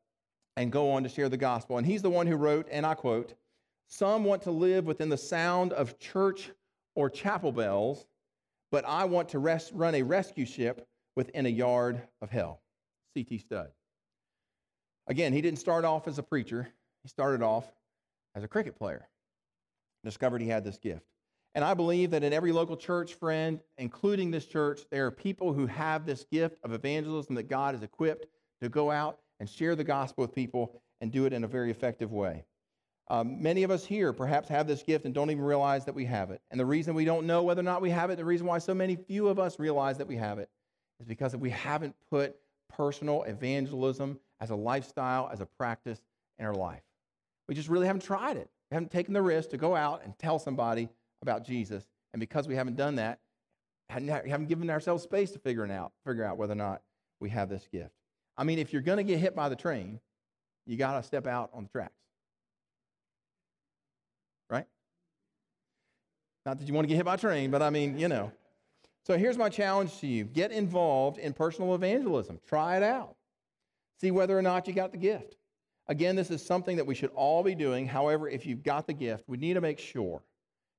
and 0.55 0.71
go 0.71 0.91
on 0.91 1.03
to 1.03 1.09
share 1.09 1.29
the 1.29 1.37
gospel. 1.37 1.77
And 1.77 1.85
he's 1.85 2.01
the 2.01 2.09
one 2.09 2.25
who 2.25 2.35
wrote, 2.35 2.67
and 2.71 2.83
I 2.83 2.95
quote, 2.95 3.35
Some 3.87 4.23
want 4.23 4.41
to 4.43 4.51
live 4.51 4.85
within 4.85 5.07
the 5.07 5.17
sound 5.17 5.71
of 5.73 5.99
church 5.99 6.49
or 6.95 7.11
chapel 7.11 7.51
bells, 7.51 8.07
but 8.71 8.83
I 8.87 9.05
want 9.05 9.29
to 9.29 9.39
rest, 9.39 9.71
run 9.75 9.93
a 9.93 10.01
rescue 10.01 10.47
ship 10.47 10.87
within 11.15 11.45
a 11.45 11.49
yard 11.49 12.01
of 12.23 12.31
hell. 12.31 12.61
C.T. 13.13 13.37
Studd. 13.37 13.69
Again, 15.07 15.33
he 15.33 15.41
didn't 15.41 15.59
start 15.59 15.85
off 15.85 16.07
as 16.07 16.19
a 16.19 16.23
preacher, 16.23 16.67
he 17.03 17.09
started 17.09 17.41
off 17.41 17.65
as 18.35 18.43
a 18.43 18.47
cricket 18.47 18.77
player. 18.77 19.07
Discovered 20.03 20.41
he 20.41 20.47
had 20.47 20.63
this 20.63 20.77
gift. 20.77 21.05
And 21.55 21.65
I 21.65 21.73
believe 21.73 22.11
that 22.11 22.23
in 22.23 22.33
every 22.33 22.51
local 22.51 22.77
church, 22.77 23.15
friend, 23.15 23.59
including 23.77 24.29
this 24.29 24.45
church, 24.45 24.81
there 24.91 25.07
are 25.07 25.11
people 25.11 25.53
who 25.53 25.65
have 25.65 26.05
this 26.05 26.25
gift 26.31 26.59
of 26.63 26.71
evangelism 26.71 27.35
that 27.35 27.49
God 27.49 27.73
has 27.73 27.83
equipped 27.83 28.27
to 28.61 28.69
go 28.69 28.91
out 28.91 29.19
and 29.39 29.49
share 29.49 29.75
the 29.75 29.83
gospel 29.83 30.23
with 30.23 30.35
people 30.35 30.81
and 31.01 31.11
do 31.11 31.25
it 31.25 31.33
in 31.33 31.43
a 31.43 31.47
very 31.47 31.71
effective 31.71 32.11
way. 32.11 32.45
Um, 33.09 33.41
many 33.41 33.63
of 33.63 33.71
us 33.71 33.85
here 33.85 34.11
perhaps 34.11 34.49
have 34.49 34.67
this 34.67 34.83
gift 34.83 35.05
and 35.05 35.13
don't 35.13 35.31
even 35.31 35.43
realize 35.43 35.85
that 35.85 35.95
we 35.95 36.05
have 36.05 36.29
it. 36.29 36.41
And 36.51 36.59
the 36.59 36.65
reason 36.65 36.93
we 36.93 37.05
don't 37.05 37.25
know 37.25 37.41
whether 37.41 37.61
or 37.61 37.63
not 37.63 37.81
we 37.81 37.89
have 37.89 38.09
it, 38.09 38.17
the 38.17 38.25
reason 38.25 38.45
why 38.45 38.57
so 38.57 38.73
many 38.73 38.95
few 38.95 39.27
of 39.27 39.39
us 39.39 39.59
realize 39.59 39.97
that 39.97 40.07
we 40.07 40.17
have 40.17 40.39
it, 40.39 40.49
is 40.99 41.05
because 41.05 41.35
we 41.35 41.49
haven't 41.49 41.95
put 42.09 42.35
personal 42.69 43.23
evangelism 43.23 44.19
as 44.39 44.49
a 44.49 44.55
lifestyle, 44.55 45.29
as 45.31 45.41
a 45.41 45.45
practice 45.45 46.01
in 46.39 46.45
our 46.45 46.53
life. 46.53 46.83
We 47.47 47.55
just 47.55 47.69
really 47.69 47.87
haven't 47.87 48.03
tried 48.03 48.37
it. 48.37 48.49
We 48.69 48.75
haven't 48.75 48.91
taken 48.91 49.13
the 49.13 49.21
risk 49.21 49.49
to 49.51 49.57
go 49.57 49.75
out 49.75 50.03
and 50.03 50.17
tell 50.17 50.39
somebody 50.39 50.89
about 51.21 51.45
Jesus. 51.45 51.85
And 52.13 52.19
because 52.19 52.47
we 52.47 52.55
haven't 52.55 52.75
done 52.75 52.95
that, 52.95 53.19
haven't 53.89 54.47
given 54.47 54.69
ourselves 54.69 55.03
space 55.03 55.31
to 55.31 55.39
figure 55.39 55.65
out, 55.71 55.93
figure 56.05 56.23
out 56.23 56.37
whether 56.37 56.53
or 56.53 56.57
not 56.57 56.81
we 57.19 57.29
have 57.29 57.49
this 57.49 57.67
gift. 57.71 57.91
I 58.37 58.43
mean, 58.43 58.59
if 58.59 58.73
you're 58.73 58.81
going 58.81 58.97
to 58.97 59.03
get 59.03 59.19
hit 59.19 59.35
by 59.35 59.49
the 59.49 59.55
train, 59.55 59.99
you 60.65 60.77
got 60.77 60.97
to 60.97 61.03
step 61.03 61.25
out 61.25 61.49
on 61.53 61.63
the 61.63 61.69
tracks. 61.69 61.93
Right? 64.49 64.65
Not 66.45 66.59
that 66.59 66.67
you 66.67 66.73
want 66.73 66.85
to 66.85 66.89
get 66.89 66.95
hit 66.95 67.05
by 67.05 67.15
a 67.15 67.17
train, 67.17 67.49
but 67.49 67.61
I 67.61 67.69
mean, 67.69 67.97
you 67.97 68.07
know. 68.07 68.31
So 69.05 69.17
here's 69.17 69.37
my 69.37 69.49
challenge 69.49 69.99
to 69.99 70.07
you 70.07 70.25
get 70.25 70.51
involved 70.51 71.17
in 71.17 71.33
personal 71.33 71.73
evangelism. 71.73 72.39
Try 72.47 72.77
it 72.77 72.83
out. 72.83 73.16
See 73.99 74.11
whether 74.11 74.37
or 74.37 74.41
not 74.41 74.67
you 74.67 74.73
got 74.73 74.91
the 74.91 74.97
gift. 74.97 75.37
Again, 75.87 76.15
this 76.15 76.29
is 76.29 76.45
something 76.45 76.77
that 76.77 76.85
we 76.85 76.95
should 76.95 77.11
all 77.15 77.43
be 77.43 77.55
doing. 77.55 77.87
However, 77.87 78.29
if 78.29 78.45
you've 78.45 78.63
got 78.63 78.87
the 78.87 78.93
gift, 78.93 79.23
we 79.27 79.37
need 79.37 79.53
to 79.53 79.61
make 79.61 79.79
sure 79.79 80.21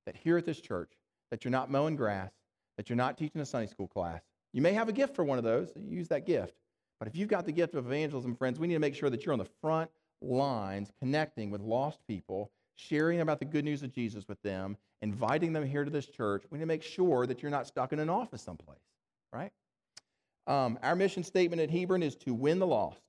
that 0.05 0.15
here 0.15 0.37
at 0.37 0.45
this 0.45 0.61
church, 0.61 0.91
that 1.31 1.43
you're 1.43 1.51
not 1.51 1.71
mowing 1.71 1.95
grass, 1.95 2.31
that 2.77 2.89
you're 2.89 2.95
not 2.95 3.17
teaching 3.17 3.41
a 3.41 3.45
Sunday 3.45 3.67
school 3.67 3.87
class. 3.87 4.21
You 4.53 4.61
may 4.61 4.73
have 4.73 4.87
a 4.87 4.93
gift 4.93 5.15
for 5.15 5.23
one 5.23 5.37
of 5.37 5.43
those, 5.43 5.71
use 5.75 6.07
that 6.09 6.25
gift. 6.25 6.53
But 6.99 7.07
if 7.07 7.15
you've 7.15 7.29
got 7.29 7.45
the 7.45 7.51
gift 7.51 7.75
of 7.75 7.85
evangelism, 7.85 8.35
friends, 8.35 8.59
we 8.59 8.67
need 8.67 8.75
to 8.75 8.79
make 8.79 8.95
sure 8.95 9.09
that 9.09 9.25
you're 9.25 9.33
on 9.33 9.39
the 9.39 9.49
front 9.61 9.89
lines 10.21 10.91
connecting 10.99 11.49
with 11.49 11.61
lost 11.61 11.99
people, 12.07 12.51
sharing 12.75 13.21
about 13.21 13.39
the 13.39 13.45
good 13.45 13.65
news 13.65 13.83
of 13.83 13.91
Jesus 13.91 14.27
with 14.27 14.41
them, 14.41 14.77
inviting 15.01 15.53
them 15.53 15.65
here 15.65 15.83
to 15.83 15.91
this 15.91 16.07
church. 16.07 16.43
We 16.49 16.57
need 16.57 16.63
to 16.63 16.67
make 16.67 16.83
sure 16.83 17.25
that 17.25 17.41
you're 17.41 17.51
not 17.51 17.67
stuck 17.67 17.93
in 17.93 17.99
an 17.99 18.09
office 18.09 18.41
someplace, 18.41 18.79
right? 19.33 19.51
Um, 20.47 20.77
our 20.83 20.95
mission 20.95 21.23
statement 21.23 21.61
at 21.61 21.69
Hebron 21.69 22.03
is 22.03 22.15
to 22.17 22.33
win 22.33 22.59
the 22.59 22.67
lost 22.67 23.01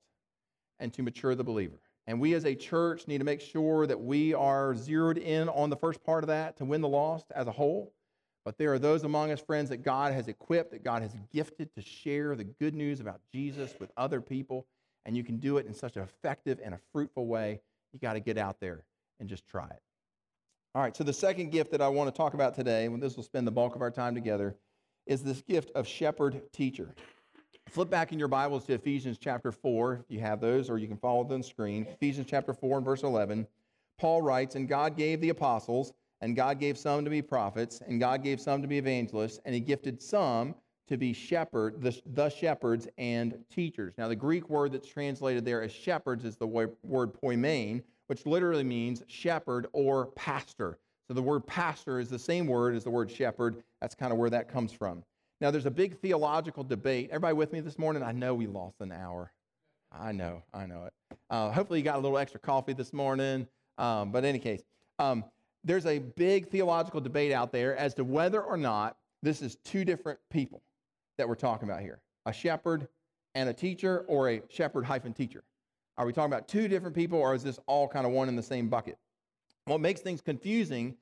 and 0.81 0.93
to 0.93 1.03
mature 1.03 1.35
the 1.35 1.43
believer. 1.43 1.79
And 2.07 2.19
we 2.19 2.33
as 2.33 2.45
a 2.45 2.55
church 2.55 3.07
need 3.07 3.19
to 3.19 3.23
make 3.23 3.39
sure 3.39 3.87
that 3.87 4.01
we 4.01 4.33
are 4.33 4.75
zeroed 4.75 5.17
in 5.17 5.47
on 5.49 5.69
the 5.69 5.77
first 5.77 6.03
part 6.03 6.23
of 6.23 6.27
that 6.27 6.57
to 6.57 6.65
win 6.65 6.81
the 6.81 6.87
lost 6.87 7.27
as 7.33 7.47
a 7.47 7.51
whole. 7.51 7.93
But 8.43 8.57
there 8.57 8.73
are 8.73 8.79
those 8.79 9.03
among 9.03 9.31
us, 9.31 9.39
friends, 9.39 9.69
that 9.69 9.83
God 9.83 10.13
has 10.13 10.27
equipped, 10.27 10.71
that 10.71 10.83
God 10.83 11.03
has 11.03 11.15
gifted 11.31 11.73
to 11.75 11.81
share 11.81 12.35
the 12.35 12.43
good 12.43 12.73
news 12.73 12.99
about 12.99 13.21
Jesus 13.31 13.75
with 13.79 13.91
other 13.95 14.19
people. 14.19 14.65
And 15.05 15.15
you 15.15 15.23
can 15.23 15.37
do 15.37 15.57
it 15.57 15.67
in 15.67 15.73
such 15.73 15.95
an 15.95 16.03
effective 16.03 16.59
and 16.63 16.73
a 16.73 16.79
fruitful 16.91 17.27
way. 17.27 17.61
You 17.93 17.99
got 17.99 18.13
to 18.13 18.19
get 18.19 18.37
out 18.37 18.59
there 18.59 18.83
and 19.19 19.29
just 19.29 19.47
try 19.47 19.67
it. 19.67 19.81
All 20.73 20.81
right, 20.81 20.95
so 20.95 21.03
the 21.03 21.13
second 21.13 21.51
gift 21.51 21.71
that 21.71 21.81
I 21.81 21.87
want 21.89 22.13
to 22.13 22.17
talk 22.17 22.33
about 22.33 22.55
today, 22.55 22.85
and 22.85 23.01
this 23.01 23.15
will 23.15 23.23
spend 23.23 23.45
the 23.45 23.51
bulk 23.51 23.75
of 23.75 23.81
our 23.81 23.91
time 23.91 24.15
together, 24.15 24.55
is 25.05 25.21
this 25.21 25.41
gift 25.41 25.69
of 25.75 25.87
shepherd 25.87 26.41
teacher. 26.53 26.95
Flip 27.71 27.89
back 27.89 28.11
in 28.11 28.19
your 28.19 28.27
Bibles 28.27 28.65
to 28.65 28.73
Ephesians 28.73 29.17
chapter 29.17 29.49
4, 29.49 30.01
if 30.03 30.05
you 30.09 30.19
have 30.19 30.41
those, 30.41 30.69
or 30.69 30.77
you 30.77 30.89
can 30.89 30.97
follow 30.97 31.23
them 31.23 31.35
on 31.35 31.39
the 31.39 31.47
screen. 31.47 31.87
Ephesians 31.89 32.27
chapter 32.29 32.53
4 32.53 32.79
and 32.79 32.85
verse 32.85 33.03
11. 33.03 33.47
Paul 33.97 34.21
writes, 34.21 34.55
And 34.55 34.67
God 34.67 34.97
gave 34.97 35.21
the 35.21 35.29
apostles, 35.29 35.93
and 36.19 36.35
God 36.35 36.59
gave 36.59 36.77
some 36.77 37.05
to 37.05 37.09
be 37.09 37.21
prophets, 37.21 37.81
and 37.87 37.97
God 37.97 38.23
gave 38.23 38.41
some 38.41 38.61
to 38.61 38.67
be 38.67 38.77
evangelists, 38.77 39.39
and 39.45 39.55
he 39.55 39.61
gifted 39.61 40.01
some 40.01 40.53
to 40.89 40.97
be 40.97 41.13
shepherd, 41.13 41.81
the, 41.81 41.97
the 42.07 42.27
shepherds 42.27 42.89
and 42.97 43.37
teachers. 43.49 43.93
Now, 43.97 44.09
the 44.09 44.17
Greek 44.17 44.49
word 44.49 44.73
that's 44.73 44.89
translated 44.89 45.45
there 45.45 45.61
as 45.61 45.71
shepherds 45.71 46.25
is 46.25 46.35
the 46.35 46.47
word, 46.47 46.75
poimen, 46.83 47.81
which 48.07 48.25
literally 48.25 48.65
means 48.65 49.01
shepherd 49.07 49.67
or 49.71 50.07
pastor. 50.07 50.77
So 51.07 51.13
the 51.13 51.21
word 51.21 51.47
pastor 51.47 52.01
is 52.01 52.09
the 52.09 52.19
same 52.19 52.47
word 52.47 52.75
as 52.75 52.83
the 52.83 52.89
word 52.89 53.09
shepherd. 53.09 53.63
That's 53.79 53.95
kind 53.95 54.11
of 54.11 54.19
where 54.19 54.29
that 54.29 54.49
comes 54.49 54.73
from. 54.73 55.05
Now, 55.41 55.49
there's 55.49 55.65
a 55.65 55.71
big 55.71 55.97
theological 55.99 56.63
debate. 56.63 57.09
Everybody 57.09 57.33
with 57.33 57.51
me 57.51 57.61
this 57.61 57.79
morning? 57.79 58.03
I 58.03 58.11
know 58.11 58.35
we 58.35 58.45
lost 58.45 58.75
an 58.79 58.91
hour. 58.91 59.31
I 59.91 60.11
know, 60.11 60.43
I 60.53 60.67
know 60.67 60.85
it. 60.85 60.93
Uh, 61.31 61.51
hopefully, 61.51 61.79
you 61.79 61.83
got 61.83 61.95
a 61.95 61.99
little 61.99 62.19
extra 62.19 62.39
coffee 62.39 62.73
this 62.73 62.93
morning. 62.93 63.47
Um, 63.79 64.11
but 64.11 64.19
in 64.19 64.25
any 64.25 64.39
case, 64.39 64.61
um, 64.99 65.25
there's 65.63 65.87
a 65.87 65.97
big 65.97 66.49
theological 66.49 67.01
debate 67.01 67.31
out 67.31 67.51
there 67.51 67.75
as 67.75 67.95
to 67.95 68.03
whether 68.03 68.39
or 68.39 68.55
not 68.55 68.97
this 69.23 69.41
is 69.41 69.55
two 69.65 69.83
different 69.83 70.19
people 70.29 70.61
that 71.17 71.27
we're 71.27 71.33
talking 71.33 71.67
about 71.67 71.81
here 71.81 71.99
a 72.27 72.33
shepherd 72.33 72.87
and 73.33 73.49
a 73.49 73.53
teacher, 73.53 74.05
or 74.07 74.29
a 74.29 74.43
shepherd 74.47 74.85
hyphen 74.85 75.11
teacher. 75.11 75.43
Are 75.97 76.05
we 76.05 76.13
talking 76.13 76.31
about 76.31 76.47
two 76.49 76.67
different 76.67 76.95
people, 76.95 77.17
or 77.17 77.33
is 77.33 77.41
this 77.41 77.59
all 77.65 77.87
kind 77.87 78.05
of 78.05 78.11
one 78.11 78.29
in 78.29 78.35
the 78.35 78.43
same 78.43 78.69
bucket? 78.69 78.99
What 79.65 79.81
makes 79.81 80.01
things 80.01 80.21
confusing 80.21 80.97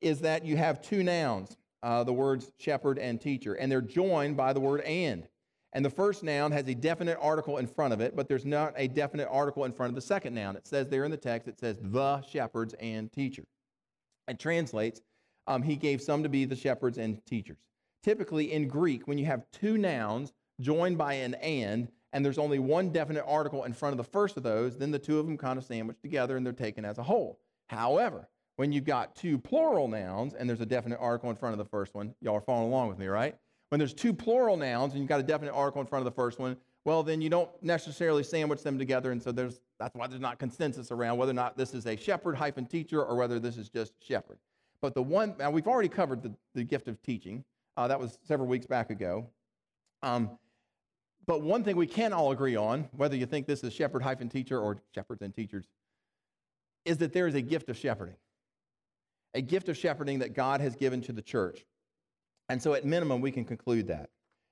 is 0.00 0.20
that 0.20 0.44
you 0.44 0.56
have 0.56 0.80
two 0.80 1.02
nouns, 1.02 1.56
uh, 1.82 2.04
the 2.04 2.12
words 2.12 2.50
shepherd 2.58 2.98
and 2.98 3.20
teacher, 3.20 3.54
and 3.54 3.70
they're 3.70 3.80
joined 3.80 4.36
by 4.36 4.52
the 4.52 4.60
word 4.60 4.80
and. 4.82 5.28
And 5.72 5.84
the 5.84 5.90
first 5.90 6.24
noun 6.24 6.50
has 6.52 6.66
a 6.68 6.74
definite 6.74 7.18
article 7.20 7.58
in 7.58 7.66
front 7.66 7.92
of 7.92 8.00
it, 8.00 8.16
but 8.16 8.28
there's 8.28 8.44
not 8.44 8.74
a 8.76 8.88
definite 8.88 9.28
article 9.30 9.64
in 9.64 9.72
front 9.72 9.90
of 9.90 9.94
the 9.94 10.00
second 10.00 10.34
noun. 10.34 10.56
It 10.56 10.66
says 10.66 10.88
there 10.88 11.04
in 11.04 11.10
the 11.10 11.16
text, 11.16 11.46
it 11.46 11.60
says 11.60 11.78
the 11.80 12.20
shepherds 12.22 12.74
and 12.80 13.12
teacher. 13.12 13.44
It 14.26 14.38
translates, 14.38 15.00
um, 15.46 15.62
he 15.62 15.76
gave 15.76 16.02
some 16.02 16.22
to 16.22 16.28
be 16.28 16.44
the 16.44 16.56
shepherds 16.56 16.98
and 16.98 17.24
teachers. 17.24 17.58
Typically 18.02 18.52
in 18.52 18.66
Greek, 18.66 19.06
when 19.06 19.18
you 19.18 19.26
have 19.26 19.44
two 19.52 19.78
nouns 19.78 20.32
joined 20.60 20.98
by 20.98 21.14
an 21.14 21.34
and, 21.34 21.88
and 22.12 22.24
there's 22.24 22.38
only 22.38 22.58
one 22.58 22.90
definite 22.90 23.24
article 23.26 23.64
in 23.64 23.72
front 23.72 23.92
of 23.92 23.96
the 23.98 24.10
first 24.10 24.36
of 24.36 24.42
those, 24.42 24.76
then 24.76 24.90
the 24.90 24.98
two 24.98 25.18
of 25.18 25.26
them 25.26 25.38
kind 25.38 25.58
of 25.58 25.64
sandwich 25.64 26.00
together 26.02 26.36
and 26.36 26.44
they're 26.44 26.52
taken 26.52 26.84
as 26.84 26.98
a 26.98 27.02
whole. 27.02 27.38
However, 27.68 28.28
when 28.60 28.72
you've 28.72 28.84
got 28.84 29.16
two 29.16 29.38
plural 29.38 29.88
nouns 29.88 30.34
and 30.34 30.46
there's 30.46 30.60
a 30.60 30.66
definite 30.66 30.98
article 31.00 31.30
in 31.30 31.36
front 31.36 31.54
of 31.54 31.58
the 31.58 31.64
first 31.64 31.94
one, 31.94 32.14
y'all 32.20 32.36
are 32.36 32.42
following 32.42 32.68
along 32.68 32.88
with 32.88 32.98
me, 32.98 33.06
right? 33.06 33.34
When 33.70 33.78
there's 33.78 33.94
two 33.94 34.12
plural 34.12 34.54
nouns 34.54 34.92
and 34.92 35.00
you've 35.00 35.08
got 35.08 35.18
a 35.18 35.22
definite 35.22 35.54
article 35.54 35.80
in 35.80 35.86
front 35.86 36.06
of 36.06 36.12
the 36.12 36.14
first 36.14 36.38
one, 36.38 36.58
well, 36.84 37.02
then 37.02 37.22
you 37.22 37.30
don't 37.30 37.48
necessarily 37.62 38.22
sandwich 38.22 38.62
them 38.62 38.76
together. 38.78 39.12
And 39.12 39.22
so 39.22 39.32
there's, 39.32 39.62
that's 39.78 39.94
why 39.94 40.08
there's 40.08 40.20
not 40.20 40.38
consensus 40.38 40.90
around 40.90 41.16
whether 41.16 41.30
or 41.30 41.32
not 41.32 41.56
this 41.56 41.72
is 41.72 41.86
a 41.86 41.96
shepherd 41.96 42.36
hyphen 42.36 42.66
teacher 42.66 43.02
or 43.02 43.16
whether 43.16 43.40
this 43.40 43.56
is 43.56 43.70
just 43.70 43.94
shepherd. 44.06 44.36
But 44.82 44.92
the 44.92 45.02
one, 45.02 45.36
now 45.38 45.50
we've 45.50 45.66
already 45.66 45.88
covered 45.88 46.22
the, 46.22 46.34
the 46.54 46.62
gift 46.62 46.86
of 46.86 47.00
teaching. 47.00 47.42
Uh, 47.78 47.88
that 47.88 47.98
was 47.98 48.18
several 48.24 48.46
weeks 48.46 48.66
back 48.66 48.90
ago. 48.90 49.26
Um, 50.02 50.32
but 51.24 51.40
one 51.40 51.64
thing 51.64 51.76
we 51.76 51.86
can 51.86 52.12
all 52.12 52.30
agree 52.30 52.56
on, 52.56 52.90
whether 52.94 53.16
you 53.16 53.24
think 53.24 53.46
this 53.46 53.64
is 53.64 53.72
shepherd 53.72 54.02
hyphen 54.02 54.28
teacher 54.28 54.60
or 54.60 54.82
shepherds 54.94 55.22
and 55.22 55.34
teachers, 55.34 55.64
is 56.84 56.98
that 56.98 57.14
there 57.14 57.26
is 57.26 57.34
a 57.34 57.40
gift 57.40 57.70
of 57.70 57.78
shepherding. 57.78 58.16
A 59.34 59.42
gift 59.42 59.68
of 59.68 59.76
shepherding 59.76 60.18
that 60.20 60.34
God 60.34 60.60
has 60.60 60.74
given 60.74 61.00
to 61.02 61.12
the 61.12 61.22
church. 61.22 61.64
And 62.48 62.60
so, 62.60 62.74
at 62.74 62.84
minimum, 62.84 63.20
we 63.20 63.30
can 63.30 63.44
conclude 63.44 63.86
that. 63.88 64.10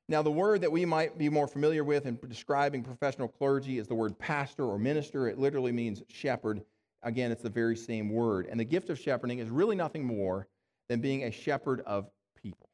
Now, 0.08 0.22
the 0.22 0.30
word 0.30 0.62
that 0.62 0.72
we 0.72 0.84
might 0.84 1.18
be 1.18 1.28
more 1.28 1.46
familiar 1.46 1.84
with 1.84 2.06
in 2.06 2.18
describing 2.28 2.82
professional 2.82 3.28
clergy 3.28 3.78
is 3.78 3.86
the 3.86 3.94
word 3.94 4.18
pastor 4.18 4.64
or 4.64 4.78
minister. 4.78 5.28
It 5.28 5.38
literally 5.38 5.72
means 5.72 6.02
shepherd. 6.08 6.62
Again, 7.02 7.30
it's 7.30 7.42
the 7.42 7.50
very 7.50 7.76
same 7.76 8.08
word. 8.08 8.46
And 8.50 8.58
the 8.58 8.64
gift 8.64 8.88
of 8.88 8.98
shepherding 8.98 9.38
is 9.38 9.50
really 9.50 9.76
nothing 9.76 10.04
more 10.04 10.48
than 10.88 11.00
being 11.00 11.24
a 11.24 11.30
shepherd 11.30 11.82
of 11.86 12.08
people. 12.42 12.68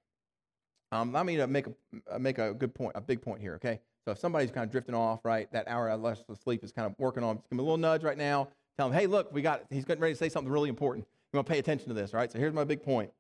Um, 0.93 1.13
let 1.13 1.27
me 1.27 1.45
make 1.47 1.67
a, 1.67 2.19
make 2.19 2.39
a 2.39 2.55
good 2.55 2.73
point, 2.73 2.93
a 2.95 3.01
big 3.01 3.21
point 3.21 3.41
here, 3.41 3.55
okay? 3.55 3.81
So 4.05 4.13
if 4.13 4.19
somebody's 4.19 4.53
kind 4.53 4.65
of 4.65 4.71
drifting 4.71 4.95
off, 4.95 5.25
right, 5.25 5.51
that 5.53 5.67
hour 5.67 5.95
less 5.97 6.23
of 6.29 6.39
sleep 6.39 6.63
is 6.63 6.71
kind 6.71 6.87
of 6.87 6.95
working 6.99 7.25
on, 7.25 7.37
give 7.37 7.49
them 7.51 7.59
a 7.59 7.63
little 7.63 7.77
nudge 7.77 8.05
right 8.05 8.19
now. 8.19 8.49
Tell 8.79 8.89
them, 8.89 8.99
hey, 8.99 9.07
look, 9.07 9.33
we 9.33 9.43
got, 9.43 9.65
he's 9.71 9.85
getting 9.85 10.03
ready 10.03 10.15
to 10.15 10.19
say 10.19 10.29
something 10.29 10.53
really 10.53 10.69
important. 10.69 11.07
You 11.35 11.39
want 11.39 11.49
to 11.49 11.53
pay 11.53 11.59
attention 11.59 11.89
to 11.89 11.95
this, 11.95 12.15
right? 12.15 12.31
So 12.31 12.39
here's 12.39 12.55
my 12.55 12.63
big 12.63 12.85
point. 12.85 13.11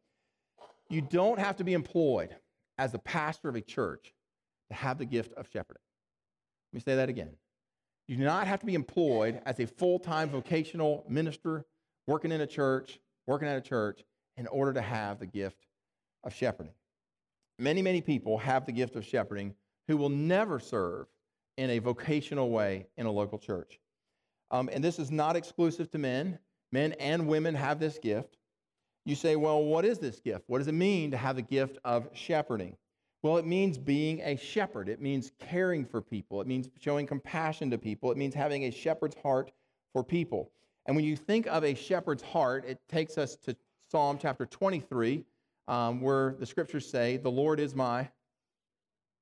You 0.88 1.00
don't 1.00 1.36
have 1.36 1.56
to 1.56 1.64
be 1.64 1.72
employed 1.72 2.36
as 2.78 2.92
the 2.92 2.98
pastor 3.00 3.48
of 3.48 3.56
a 3.56 3.60
church 3.60 4.14
to 4.70 4.76
have 4.76 4.98
the 4.98 5.04
gift 5.04 5.32
of 5.32 5.48
shepherding. 5.52 5.82
Let 6.72 6.76
me 6.76 6.80
say 6.80 6.94
that 6.94 7.08
again. 7.08 7.30
You 8.06 8.16
do 8.16 8.22
not 8.22 8.46
have 8.46 8.60
to 8.60 8.66
be 8.66 8.76
employed 8.76 9.40
as 9.44 9.58
a 9.58 9.66
full 9.66 9.98
time 9.98 10.30
vocational 10.30 11.04
minister 11.08 11.64
working 12.06 12.30
in 12.30 12.40
a 12.40 12.46
church, 12.46 13.00
working 13.26 13.48
at 13.48 13.58
a 13.58 13.60
church, 13.60 14.04
in 14.36 14.46
order 14.46 14.72
to 14.74 14.82
have 14.82 15.18
the 15.18 15.26
gift 15.26 15.66
of 16.22 16.32
shepherding. 16.32 16.74
Many, 17.58 17.82
many 17.82 18.00
people 18.00 18.38
have 18.38 18.64
the 18.64 18.70
gift 18.70 18.94
of 18.94 19.04
shepherding 19.04 19.56
who 19.88 19.96
will 19.96 20.08
never 20.08 20.60
serve 20.60 21.06
in 21.56 21.68
a 21.68 21.80
vocational 21.80 22.50
way 22.50 22.86
in 22.96 23.06
a 23.06 23.10
local 23.10 23.40
church. 23.40 23.80
Um, 24.52 24.70
and 24.72 24.84
this 24.84 25.00
is 25.00 25.10
not 25.10 25.34
exclusive 25.34 25.90
to 25.90 25.98
men. 25.98 26.38
Men 26.74 26.92
and 26.94 27.28
women 27.28 27.54
have 27.54 27.78
this 27.78 27.98
gift. 27.98 28.36
You 29.06 29.14
say, 29.14 29.36
well, 29.36 29.62
what 29.62 29.84
is 29.84 30.00
this 30.00 30.18
gift? 30.18 30.42
What 30.48 30.58
does 30.58 30.66
it 30.66 30.72
mean 30.72 31.12
to 31.12 31.16
have 31.16 31.36
the 31.36 31.42
gift 31.42 31.78
of 31.84 32.08
shepherding? 32.14 32.76
Well, 33.22 33.36
it 33.36 33.46
means 33.46 33.78
being 33.78 34.20
a 34.22 34.36
shepherd. 34.36 34.88
It 34.88 35.00
means 35.00 35.30
caring 35.38 35.84
for 35.84 36.00
people. 36.00 36.40
It 36.40 36.48
means 36.48 36.68
showing 36.80 37.06
compassion 37.06 37.70
to 37.70 37.78
people. 37.78 38.10
It 38.10 38.16
means 38.16 38.34
having 38.34 38.64
a 38.64 38.72
shepherd's 38.72 39.14
heart 39.22 39.52
for 39.92 40.02
people. 40.02 40.50
And 40.86 40.96
when 40.96 41.04
you 41.04 41.14
think 41.14 41.46
of 41.46 41.62
a 41.62 41.74
shepherd's 41.74 42.24
heart, 42.24 42.64
it 42.66 42.80
takes 42.88 43.18
us 43.18 43.36
to 43.44 43.54
Psalm 43.88 44.18
chapter 44.20 44.44
23, 44.44 45.24
um, 45.68 46.00
where 46.00 46.34
the 46.40 46.44
scriptures 46.44 46.90
say, 46.90 47.18
The 47.18 47.30
Lord 47.30 47.60
is 47.60 47.76
my 47.76 48.08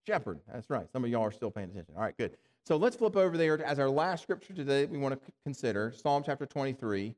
shepherd. 0.07 0.41
That's 0.51 0.71
right. 0.71 0.91
Some 0.91 1.05
of 1.05 1.11
y'all 1.11 1.21
are 1.21 1.31
still 1.31 1.51
paying 1.51 1.69
attention. 1.69 1.97
All 1.97 2.03
right, 2.03 2.17
good. 2.17 2.35
So 2.65 2.79
let's 2.79 2.97
flip 2.97 3.15
over 3.15 3.37
there 3.37 3.63
as 3.63 3.79
our 3.79 3.91
last 3.91 4.23
scripture 4.23 4.55
today 4.55 4.87
we 4.87 4.97
want 4.97 5.23
to 5.23 5.33
consider 5.45 5.93
Psalm 5.95 6.23
chapter 6.25 6.47
23 6.47 7.15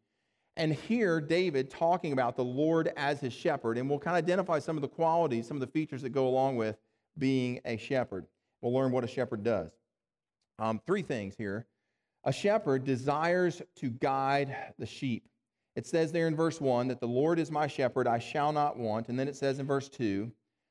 and 0.56 0.72
hear 0.72 1.20
David 1.20 1.70
talking 1.70 2.12
about 2.12 2.36
the 2.36 2.44
Lord 2.44 2.92
as 2.96 3.20
his 3.20 3.32
shepherd. 3.32 3.76
And 3.78 3.88
we'll 3.88 3.98
kind 3.98 4.16
of 4.16 4.24
identify 4.24 4.58
some 4.58 4.76
of 4.76 4.82
the 4.82 4.88
qualities, 4.88 5.48
some 5.48 5.56
of 5.56 5.60
the 5.60 5.66
features 5.66 6.02
that 6.02 6.10
go 6.10 6.28
along 6.28 6.56
with 6.56 6.76
being 7.18 7.60
a 7.64 7.76
shepherd. 7.76 8.26
We'll 8.62 8.72
learn 8.72 8.92
what 8.92 9.04
a 9.04 9.08
shepherd 9.08 9.42
does. 9.42 9.72
Um, 10.58 10.80
three 10.86 11.02
things 11.02 11.34
here. 11.36 11.66
A 12.24 12.32
shepherd 12.32 12.84
desires 12.84 13.60
to 13.76 13.90
guide 13.90 14.56
the 14.78 14.86
sheep. 14.86 15.28
It 15.76 15.86
says 15.86 16.12
there 16.12 16.28
in 16.28 16.36
verse 16.36 16.60
1 16.60 16.88
that 16.88 17.00
the 17.00 17.08
Lord 17.08 17.38
is 17.38 17.50
my 17.50 17.66
shepherd, 17.66 18.06
I 18.06 18.18
shall 18.18 18.52
not 18.52 18.78
want. 18.78 19.08
And 19.08 19.18
then 19.18 19.28
it 19.28 19.36
says 19.36 19.58
in 19.58 19.66
verse 19.66 19.88
2 19.88 20.30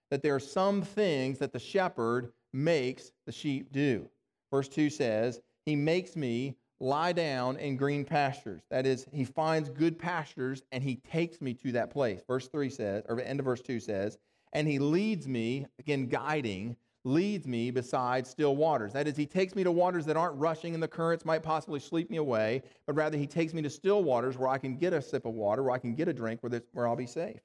that 0.09 0.23
there 0.23 0.33
are 0.33 0.39
some 0.39 0.81
things 0.81 1.39
that 1.39 1.51
the 1.51 1.59
shepherd 1.59 2.31
makes 2.53 3.11
the 3.25 3.31
sheep 3.31 3.71
do. 3.71 4.07
Verse 4.49 4.69
2 4.69 4.89
says, 4.89 5.41
He 5.65 5.75
makes 5.75 6.15
me 6.15 6.55
lie 6.83 7.13
down 7.13 7.55
in 7.57 7.77
green 7.77 8.03
pastures. 8.03 8.61
That 8.69 8.85
is, 8.85 9.07
he 9.11 9.23
finds 9.23 9.69
good 9.69 9.97
pastures 9.97 10.63
and 10.71 10.83
he 10.83 10.97
takes 10.97 11.41
me 11.41 11.53
to 11.55 11.71
that 11.71 11.89
place. 11.89 12.21
Verse 12.27 12.49
3 12.49 12.69
says, 12.69 13.03
or 13.07 13.15
the 13.15 13.27
end 13.27 13.39
of 13.39 13.45
verse 13.45 13.61
2 13.61 13.79
says, 13.79 14.17
and 14.51 14.67
he 14.67 14.77
leads 14.77 15.27
me, 15.27 15.65
again, 15.79 16.07
guiding, 16.07 16.75
leads 17.05 17.47
me 17.47 17.71
beside 17.71 18.27
still 18.27 18.55
waters. 18.55 18.93
That 18.93 19.07
is, 19.07 19.15
he 19.15 19.25
takes 19.25 19.55
me 19.55 19.63
to 19.63 19.71
waters 19.71 20.05
that 20.05 20.17
aren't 20.17 20.35
rushing 20.35 20.73
and 20.73 20.83
the 20.83 20.87
currents 20.87 21.25
might 21.25 21.41
possibly 21.41 21.79
sweep 21.79 22.11
me 22.11 22.17
away, 22.17 22.61
but 22.85 22.95
rather 22.95 23.17
he 23.17 23.27
takes 23.27 23.53
me 23.53 23.61
to 23.61 23.69
still 23.69 24.03
waters 24.03 24.37
where 24.37 24.49
I 24.49 24.57
can 24.57 24.75
get 24.75 24.93
a 24.93 25.01
sip 25.01 25.25
of 25.25 25.33
water, 25.33 25.63
where 25.63 25.73
I 25.73 25.79
can 25.79 25.95
get 25.95 26.09
a 26.09 26.13
drink, 26.13 26.43
where, 26.43 26.61
where 26.73 26.87
I'll 26.87 26.95
be 26.95 27.07
safe. 27.07 27.39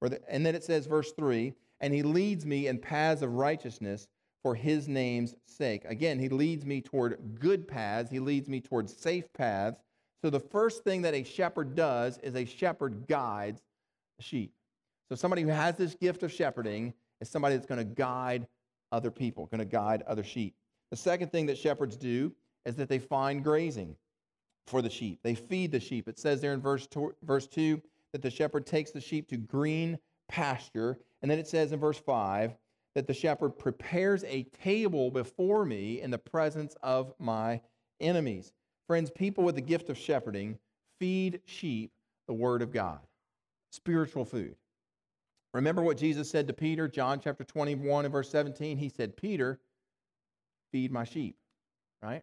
The, 0.00 0.20
and 0.28 0.44
then 0.44 0.54
it 0.54 0.62
says, 0.62 0.86
verse 0.86 1.12
3, 1.12 1.52
and 1.80 1.92
he 1.92 2.02
leads 2.02 2.46
me 2.46 2.68
in 2.68 2.78
paths 2.78 3.22
of 3.22 3.32
righteousness 3.32 4.06
for 4.44 4.54
his 4.54 4.86
name's 4.86 5.34
sake. 5.46 5.84
Again, 5.86 6.18
he 6.18 6.28
leads 6.28 6.66
me 6.66 6.82
toward 6.82 7.40
good 7.40 7.66
paths, 7.66 8.10
he 8.10 8.20
leads 8.20 8.46
me 8.46 8.60
toward 8.60 8.90
safe 8.90 9.24
paths. 9.32 9.80
So 10.22 10.28
the 10.28 10.38
first 10.38 10.84
thing 10.84 11.02
that 11.02 11.14
a 11.14 11.24
shepherd 11.24 11.74
does 11.74 12.18
is 12.18 12.36
a 12.36 12.44
shepherd 12.44 13.08
guides 13.08 13.62
the 14.18 14.22
sheep. 14.22 14.52
So 15.08 15.16
somebody 15.16 15.42
who 15.42 15.48
has 15.48 15.76
this 15.76 15.94
gift 15.94 16.22
of 16.22 16.30
shepherding 16.30 16.92
is 17.22 17.30
somebody 17.30 17.56
that's 17.56 17.66
going 17.66 17.78
to 17.78 17.84
guide 17.84 18.46
other 18.92 19.10
people, 19.10 19.46
going 19.46 19.58
to 19.60 19.64
guide 19.64 20.02
other 20.06 20.22
sheep. 20.22 20.54
The 20.90 20.96
second 20.98 21.32
thing 21.32 21.46
that 21.46 21.56
shepherds 21.56 21.96
do 21.96 22.30
is 22.66 22.76
that 22.76 22.90
they 22.90 22.98
find 22.98 23.42
grazing 23.42 23.96
for 24.66 24.82
the 24.82 24.90
sheep. 24.90 25.20
They 25.22 25.34
feed 25.34 25.72
the 25.72 25.80
sheep. 25.80 26.06
It 26.06 26.18
says 26.18 26.42
there 26.42 26.52
in 26.52 26.60
verse, 26.60 26.86
verse 27.22 27.46
2 27.46 27.80
that 28.12 28.20
the 28.20 28.30
shepherd 28.30 28.66
takes 28.66 28.90
the 28.90 29.00
sheep 29.00 29.28
to 29.28 29.38
green 29.38 29.98
pasture. 30.28 30.98
And 31.22 31.30
then 31.30 31.38
it 31.38 31.48
says 31.48 31.72
in 31.72 31.80
verse 31.80 31.98
5 31.98 32.54
that 32.94 33.06
the 33.06 33.14
shepherd 33.14 33.58
prepares 33.58 34.24
a 34.24 34.44
table 34.62 35.10
before 35.10 35.64
me 35.64 36.00
in 36.00 36.10
the 36.10 36.18
presence 36.18 36.76
of 36.82 37.12
my 37.18 37.60
enemies. 38.00 38.52
Friends, 38.86 39.10
people 39.10 39.44
with 39.44 39.56
the 39.56 39.60
gift 39.60 39.88
of 39.90 39.98
shepherding 39.98 40.58
feed 41.00 41.40
sheep 41.44 41.90
the 42.26 42.34
word 42.34 42.62
of 42.62 42.72
God, 42.72 43.00
spiritual 43.70 44.24
food. 44.24 44.56
Remember 45.52 45.82
what 45.82 45.96
Jesus 45.96 46.30
said 46.30 46.46
to 46.48 46.52
Peter, 46.52 46.88
John 46.88 47.20
chapter 47.20 47.44
21 47.44 48.04
and 48.04 48.12
verse 48.12 48.28
17? 48.30 48.76
He 48.76 48.88
said, 48.88 49.16
Peter, 49.16 49.60
feed 50.72 50.90
my 50.90 51.04
sheep, 51.04 51.36
right? 52.02 52.22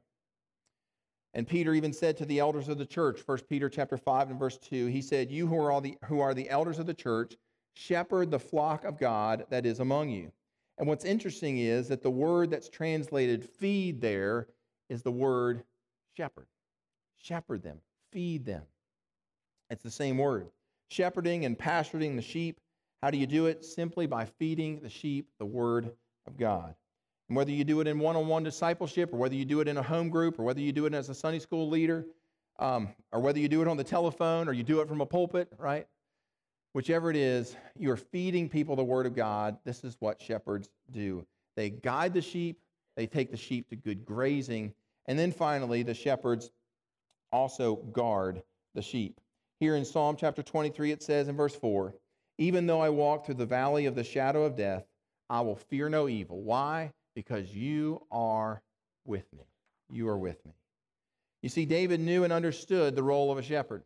And 1.33 1.47
Peter 1.47 1.73
even 1.73 1.93
said 1.93 2.17
to 2.17 2.25
the 2.25 2.39
elders 2.39 2.67
of 2.67 2.77
the 2.77 2.85
church, 2.85 3.21
1 3.25 3.37
Peter 3.49 3.69
chapter 3.69 3.95
5 3.95 4.31
and 4.31 4.39
verse 4.39 4.57
2, 4.57 4.87
he 4.87 5.01
said, 5.01 5.31
You 5.31 5.47
who 5.47 5.57
are, 5.57 5.71
all 5.71 5.79
the, 5.79 5.97
who 6.05 6.19
are 6.19 6.33
the 6.33 6.49
elders 6.49 6.77
of 6.77 6.87
the 6.87 6.93
church, 6.93 7.37
shepherd 7.73 8.31
the 8.31 8.39
flock 8.39 8.83
of 8.83 8.99
God 8.99 9.45
that 9.49 9.65
is 9.65 9.79
among 9.79 10.09
you. 10.09 10.31
And 10.81 10.87
what's 10.87 11.05
interesting 11.05 11.59
is 11.59 11.89
that 11.89 12.01
the 12.01 12.09
word 12.09 12.49
that's 12.49 12.67
translated 12.67 13.45
feed 13.45 14.01
there 14.01 14.47
is 14.89 15.03
the 15.03 15.11
word 15.11 15.63
shepherd. 16.17 16.47
Shepherd 17.19 17.61
them, 17.61 17.77
feed 18.11 18.45
them. 18.47 18.63
It's 19.69 19.83
the 19.83 19.91
same 19.91 20.17
word. 20.17 20.47
Shepherding 20.89 21.45
and 21.45 21.55
pasturing 21.55 22.15
the 22.15 22.21
sheep. 22.23 22.59
How 23.03 23.11
do 23.11 23.19
you 23.19 23.27
do 23.27 23.45
it? 23.45 23.63
Simply 23.63 24.07
by 24.07 24.25
feeding 24.25 24.79
the 24.79 24.89
sheep 24.89 25.27
the 25.37 25.45
word 25.45 25.91
of 26.25 26.35
God. 26.35 26.73
And 27.29 27.37
whether 27.37 27.51
you 27.51 27.63
do 27.63 27.79
it 27.81 27.87
in 27.87 27.99
one 27.99 28.15
on 28.15 28.27
one 28.27 28.41
discipleship, 28.41 29.13
or 29.13 29.17
whether 29.17 29.35
you 29.35 29.45
do 29.45 29.59
it 29.59 29.67
in 29.67 29.77
a 29.77 29.83
home 29.83 30.09
group, 30.09 30.39
or 30.39 30.43
whether 30.43 30.61
you 30.61 30.71
do 30.71 30.87
it 30.87 30.95
as 30.95 31.09
a 31.09 31.13
Sunday 31.13 31.37
school 31.39 31.69
leader, 31.69 32.07
um, 32.57 32.89
or 33.11 33.19
whether 33.19 33.37
you 33.37 33.47
do 33.47 33.61
it 33.61 33.67
on 33.67 33.77
the 33.77 33.83
telephone, 33.83 34.49
or 34.49 34.53
you 34.53 34.63
do 34.63 34.81
it 34.81 34.87
from 34.87 34.99
a 35.01 35.05
pulpit, 35.05 35.47
right? 35.59 35.85
Whichever 36.73 37.09
it 37.09 37.15
is, 37.15 37.55
you 37.77 37.91
are 37.91 37.97
feeding 37.97 38.49
people 38.49 38.75
the 38.75 38.83
word 38.83 39.05
of 39.05 39.15
God. 39.15 39.57
This 39.63 39.83
is 39.83 39.97
what 39.99 40.21
shepherds 40.21 40.69
do. 40.91 41.25
They 41.55 41.69
guide 41.69 42.13
the 42.13 42.21
sheep, 42.21 42.59
they 42.95 43.07
take 43.07 43.31
the 43.31 43.37
sheep 43.37 43.69
to 43.69 43.75
good 43.75 44.05
grazing, 44.05 44.73
and 45.07 45.17
then 45.17 45.31
finally, 45.31 45.83
the 45.83 45.93
shepherds 45.93 46.51
also 47.31 47.75
guard 47.75 48.43
the 48.75 48.81
sheep. 48.81 49.19
Here 49.59 49.75
in 49.75 49.85
Psalm 49.85 50.15
chapter 50.17 50.43
23, 50.43 50.91
it 50.91 51.03
says 51.03 51.27
in 51.27 51.35
verse 51.35 51.55
4 51.55 51.93
Even 52.37 52.67
though 52.67 52.81
I 52.81 52.89
walk 52.89 53.25
through 53.25 53.35
the 53.35 53.45
valley 53.45 53.85
of 53.85 53.95
the 53.95 54.03
shadow 54.03 54.43
of 54.43 54.55
death, 54.55 54.85
I 55.29 55.41
will 55.41 55.55
fear 55.55 55.89
no 55.89 56.07
evil. 56.07 56.41
Why? 56.41 56.91
Because 57.15 57.53
you 57.53 58.01
are 58.11 58.61
with 59.05 59.25
me. 59.33 59.45
You 59.89 60.07
are 60.09 60.17
with 60.17 60.43
me. 60.45 60.53
You 61.41 61.49
see, 61.49 61.65
David 61.65 61.99
knew 61.99 62.23
and 62.23 62.31
understood 62.31 62.95
the 62.95 63.03
role 63.03 63.31
of 63.31 63.37
a 63.37 63.43
shepherd. 63.43 63.83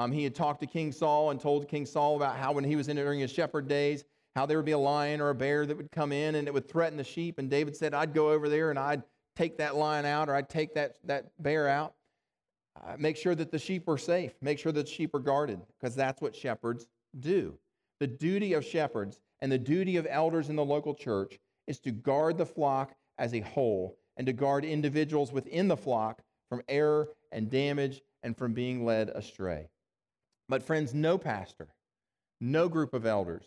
Um, 0.00 0.10
he 0.12 0.24
had 0.24 0.34
talked 0.34 0.60
to 0.60 0.66
King 0.66 0.92
Saul 0.92 1.28
and 1.28 1.38
told 1.38 1.68
King 1.68 1.84
Saul 1.84 2.16
about 2.16 2.34
how 2.34 2.52
when 2.52 2.64
he 2.64 2.74
was 2.74 2.88
in 2.88 2.96
during 2.96 3.20
his 3.20 3.30
shepherd 3.30 3.68
days, 3.68 4.06
how 4.34 4.46
there 4.46 4.56
would 4.56 4.64
be 4.64 4.72
a 4.72 4.78
lion 4.78 5.20
or 5.20 5.28
a 5.28 5.34
bear 5.34 5.66
that 5.66 5.76
would 5.76 5.92
come 5.92 6.10
in 6.10 6.36
and 6.36 6.48
it 6.48 6.54
would 6.54 6.66
threaten 6.66 6.96
the 6.96 7.04
sheep. 7.04 7.38
And 7.38 7.50
David 7.50 7.76
said, 7.76 7.92
I'd 7.92 8.14
go 8.14 8.30
over 8.30 8.48
there 8.48 8.70
and 8.70 8.78
I'd 8.78 9.02
take 9.36 9.58
that 9.58 9.76
lion 9.76 10.06
out 10.06 10.30
or 10.30 10.34
I'd 10.34 10.48
take 10.48 10.72
that, 10.72 10.96
that 11.04 11.26
bear 11.38 11.68
out. 11.68 11.92
Uh, 12.82 12.96
make 12.98 13.18
sure 13.18 13.34
that 13.34 13.50
the 13.50 13.58
sheep 13.58 13.86
are 13.88 13.98
safe. 13.98 14.32
Make 14.40 14.58
sure 14.58 14.72
that 14.72 14.86
the 14.86 14.90
sheep 14.90 15.14
are 15.14 15.18
guarded 15.18 15.60
because 15.78 15.94
that's 15.94 16.22
what 16.22 16.34
shepherds 16.34 16.86
do. 17.18 17.58
The 17.98 18.06
duty 18.06 18.54
of 18.54 18.64
shepherds 18.64 19.20
and 19.42 19.52
the 19.52 19.58
duty 19.58 19.98
of 19.98 20.06
elders 20.08 20.48
in 20.48 20.56
the 20.56 20.64
local 20.64 20.94
church 20.94 21.38
is 21.66 21.78
to 21.80 21.90
guard 21.90 22.38
the 22.38 22.46
flock 22.46 22.94
as 23.18 23.34
a 23.34 23.40
whole 23.40 23.98
and 24.16 24.26
to 24.26 24.32
guard 24.32 24.64
individuals 24.64 25.30
within 25.30 25.68
the 25.68 25.76
flock 25.76 26.22
from 26.48 26.62
error 26.70 27.10
and 27.32 27.50
damage 27.50 28.00
and 28.22 28.34
from 28.34 28.54
being 28.54 28.86
led 28.86 29.10
astray. 29.10 29.68
But, 30.50 30.64
friends, 30.64 30.92
no 30.92 31.16
pastor, 31.16 31.68
no 32.40 32.68
group 32.68 32.92
of 32.92 33.06
elders 33.06 33.44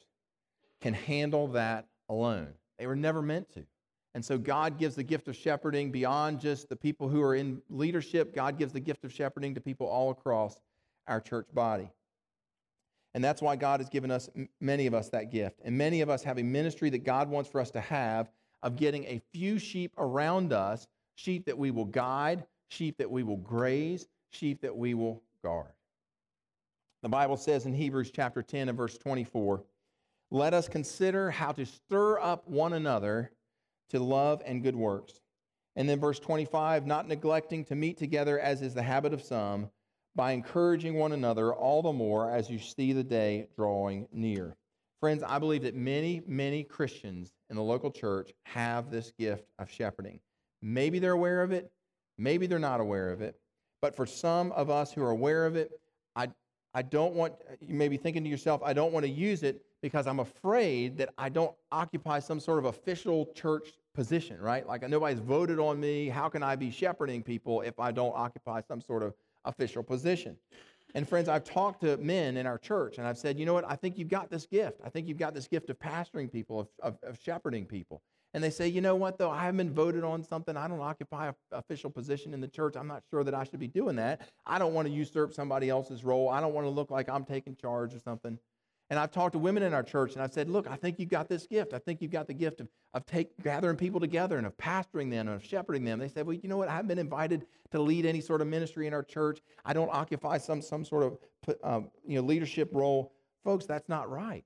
can 0.79 0.93
handle 0.93 1.49
that 1.49 1.85
alone. 2.07 2.53
They 2.79 2.87
were 2.87 2.95
never 2.95 3.21
meant 3.21 3.53
to. 3.55 3.65
And 4.15 4.23
so, 4.23 4.37
God 4.37 4.79
gives 4.79 4.95
the 4.95 5.03
gift 5.03 5.27
of 5.27 5.35
shepherding 5.35 5.91
beyond 5.91 6.39
just 6.39 6.69
the 6.69 6.77
people 6.77 7.09
who 7.09 7.21
are 7.21 7.35
in 7.35 7.61
leadership. 7.69 8.33
God 8.33 8.57
gives 8.57 8.71
the 8.71 8.79
gift 8.79 9.03
of 9.03 9.11
shepherding 9.11 9.53
to 9.55 9.59
people 9.59 9.85
all 9.85 10.11
across 10.11 10.61
our 11.09 11.19
church 11.19 11.47
body. 11.53 11.89
And 13.13 13.21
that's 13.21 13.41
why 13.41 13.57
God 13.57 13.81
has 13.81 13.89
given 13.89 14.09
us, 14.09 14.29
many 14.61 14.87
of 14.87 14.93
us, 14.93 15.09
that 15.09 15.29
gift. 15.29 15.59
And 15.65 15.77
many 15.77 15.99
of 15.99 16.09
us 16.09 16.23
have 16.23 16.37
a 16.37 16.43
ministry 16.43 16.89
that 16.91 17.03
God 17.03 17.29
wants 17.29 17.49
for 17.49 17.59
us 17.59 17.69
to 17.71 17.81
have 17.81 18.29
of 18.61 18.77
getting 18.77 19.03
a 19.05 19.21
few 19.33 19.59
sheep 19.59 19.91
around 19.97 20.53
us, 20.53 20.87
sheep 21.15 21.47
that 21.47 21.57
we 21.57 21.69
will 21.69 21.83
guide, 21.83 22.45
sheep 22.69 22.97
that 22.97 23.11
we 23.11 23.23
will 23.23 23.37
graze, 23.37 24.07
sheep 24.31 24.61
that 24.61 24.75
we 24.75 24.93
will 24.93 25.21
guard. 25.43 25.73
The 27.03 27.09
Bible 27.09 27.35
says 27.35 27.65
in 27.65 27.73
Hebrews 27.73 28.11
chapter 28.11 28.41
10 28.41 28.69
and 28.69 28.77
verse 28.77 28.97
24, 28.97 29.61
let 30.31 30.53
us 30.53 30.69
consider 30.69 31.29
how 31.29 31.51
to 31.51 31.65
stir 31.65 32.17
up 32.17 32.47
one 32.47 32.71
another 32.71 33.29
to 33.89 33.99
love 33.99 34.41
and 34.45 34.63
good 34.63 34.75
works. 34.75 35.19
And 35.75 35.87
then 35.87 35.99
verse 35.99 36.17
25, 36.17 36.87
not 36.87 37.09
neglecting 37.09 37.65
to 37.65 37.75
meet 37.75 37.97
together 37.97 38.39
as 38.39 38.61
is 38.61 38.73
the 38.73 38.81
habit 38.81 39.13
of 39.13 39.21
some, 39.21 39.69
by 40.15 40.31
encouraging 40.31 40.93
one 40.93 41.11
another 41.11 41.53
all 41.53 41.81
the 41.81 41.91
more 41.91 42.31
as 42.31 42.49
you 42.49 42.57
see 42.57 42.93
the 42.93 43.03
day 43.03 43.47
drawing 43.57 44.07
near. 44.13 44.55
Friends, 45.01 45.23
I 45.23 45.39
believe 45.39 45.63
that 45.63 45.75
many, 45.75 46.21
many 46.25 46.63
Christians 46.63 47.33
in 47.49 47.57
the 47.57 47.63
local 47.63 47.91
church 47.91 48.31
have 48.45 48.89
this 48.89 49.11
gift 49.19 49.43
of 49.59 49.69
shepherding. 49.69 50.21
Maybe 50.61 50.99
they're 50.99 51.11
aware 51.11 51.43
of 51.43 51.51
it, 51.51 51.69
maybe 52.17 52.47
they're 52.47 52.59
not 52.59 52.79
aware 52.79 53.09
of 53.09 53.21
it. 53.21 53.35
But 53.81 53.93
for 53.93 54.05
some 54.05 54.53
of 54.53 54.69
us 54.69 54.93
who 54.93 55.03
are 55.03 55.09
aware 55.09 55.45
of 55.45 55.57
it, 55.57 55.71
I, 56.15 56.29
I 56.73 56.81
don't 56.81 57.13
want, 57.13 57.35
you 57.61 57.75
may 57.75 57.87
be 57.87 57.97
thinking 57.97 58.23
to 58.23 58.29
yourself, 58.29 58.61
I 58.63 58.73
don't 58.73 58.91
want 58.91 59.05
to 59.05 59.11
use 59.11 59.43
it 59.43 59.63
because 59.81 60.07
I'm 60.07 60.19
afraid 60.19 60.97
that 60.97 61.09
I 61.17 61.29
don't 61.29 61.53
occupy 61.71 62.19
some 62.19 62.39
sort 62.39 62.59
of 62.59 62.65
official 62.65 63.27
church 63.35 63.73
position, 63.93 64.39
right? 64.41 64.67
Like 64.67 64.87
nobody's 64.89 65.19
voted 65.19 65.59
on 65.59 65.79
me. 65.79 66.09
How 66.09 66.29
can 66.29 66.41
I 66.41 66.55
be 66.55 66.71
shepherding 66.71 67.21
people 67.21 67.61
if 67.61 67.79
I 67.79 67.91
don't 67.91 68.13
occupy 68.15 68.61
some 68.61 68.81
sort 68.81 69.03
of 69.03 69.13
official 69.45 69.83
position? 69.83 70.35
And 70.95 71.07
friends, 71.07 71.29
I've 71.29 71.43
talked 71.43 71.81
to 71.81 71.97
men 71.97 72.37
in 72.37 72.47
our 72.47 72.57
church 72.57 72.97
and 72.97 73.07
I've 73.07 73.17
said, 73.17 73.39
you 73.39 73.45
know 73.45 73.53
what? 73.53 73.65
I 73.69 73.75
think 73.75 73.97
you've 73.97 74.09
got 74.09 74.31
this 74.31 74.45
gift. 74.47 74.79
I 74.83 74.89
think 74.89 75.07
you've 75.07 75.17
got 75.17 75.33
this 75.33 75.47
gift 75.47 75.69
of 75.69 75.79
pastoring 75.79 76.31
people, 76.31 76.59
of, 76.59 76.67
of, 76.81 76.97
of 77.03 77.19
shepherding 77.23 77.65
people 77.65 78.01
and 78.33 78.43
they 78.43 78.49
say, 78.49 78.67
you 78.67 78.81
know 78.81 78.95
what, 78.95 79.17
though, 79.17 79.29
I 79.29 79.41
haven't 79.41 79.57
been 79.57 79.73
voted 79.73 80.03
on 80.03 80.23
something. 80.23 80.57
I 80.57 80.67
don't 80.67 80.81
occupy 80.81 81.27
an 81.27 81.35
official 81.51 81.89
position 81.89 82.33
in 82.33 82.41
the 82.41 82.47
church. 82.47 82.75
I'm 82.75 82.87
not 82.87 83.03
sure 83.11 83.23
that 83.23 83.33
I 83.33 83.43
should 83.43 83.59
be 83.59 83.67
doing 83.67 83.95
that. 83.97 84.21
I 84.45 84.57
don't 84.57 84.73
want 84.73 84.87
to 84.87 84.93
usurp 84.93 85.33
somebody 85.33 85.69
else's 85.69 86.03
role. 86.03 86.29
I 86.29 86.41
don't 86.41 86.53
want 86.53 86.65
to 86.65 86.71
look 86.71 86.89
like 86.89 87.09
I'm 87.09 87.25
taking 87.25 87.55
charge 87.55 87.93
or 87.93 87.99
something. 87.99 88.39
And 88.89 88.99
I've 88.99 89.11
talked 89.11 89.33
to 89.33 89.39
women 89.39 89.63
in 89.63 89.73
our 89.73 89.81
church, 89.81 90.13
and 90.13 90.21
I've 90.21 90.33
said, 90.33 90.49
look, 90.49 90.69
I 90.69 90.75
think 90.75 90.99
you've 90.99 91.09
got 91.09 91.29
this 91.29 91.47
gift. 91.47 91.73
I 91.73 91.79
think 91.79 92.01
you've 92.01 92.11
got 92.11 92.27
the 92.27 92.33
gift 92.33 92.59
of, 92.59 92.67
of 92.93 93.05
take, 93.05 93.29
gathering 93.41 93.77
people 93.77 93.99
together 93.99 94.37
and 94.37 94.45
of 94.45 94.55
pastoring 94.57 95.09
them 95.09 95.27
and 95.27 95.35
of 95.35 95.43
shepherding 95.43 95.85
them. 95.85 95.99
They 95.99 96.09
said, 96.09 96.27
well, 96.27 96.35
you 96.35 96.49
know 96.49 96.57
what? 96.57 96.67
I 96.67 96.73
haven't 96.73 96.89
been 96.89 96.99
invited 96.99 97.45
to 97.71 97.81
lead 97.81 98.05
any 98.05 98.19
sort 98.19 98.41
of 98.41 98.47
ministry 98.47 98.85
in 98.85 98.93
our 98.93 99.01
church. 99.01 99.41
I 99.63 99.73
don't 99.73 99.89
occupy 99.91 100.37
some, 100.37 100.61
some 100.61 100.83
sort 100.83 101.03
of 101.03 101.55
um, 101.63 101.89
you 102.05 102.17
know, 102.17 102.25
leadership 102.27 102.69
role. 102.73 103.13
Folks, 103.43 103.65
that's 103.65 103.89
not 103.89 104.09
right. 104.09 104.43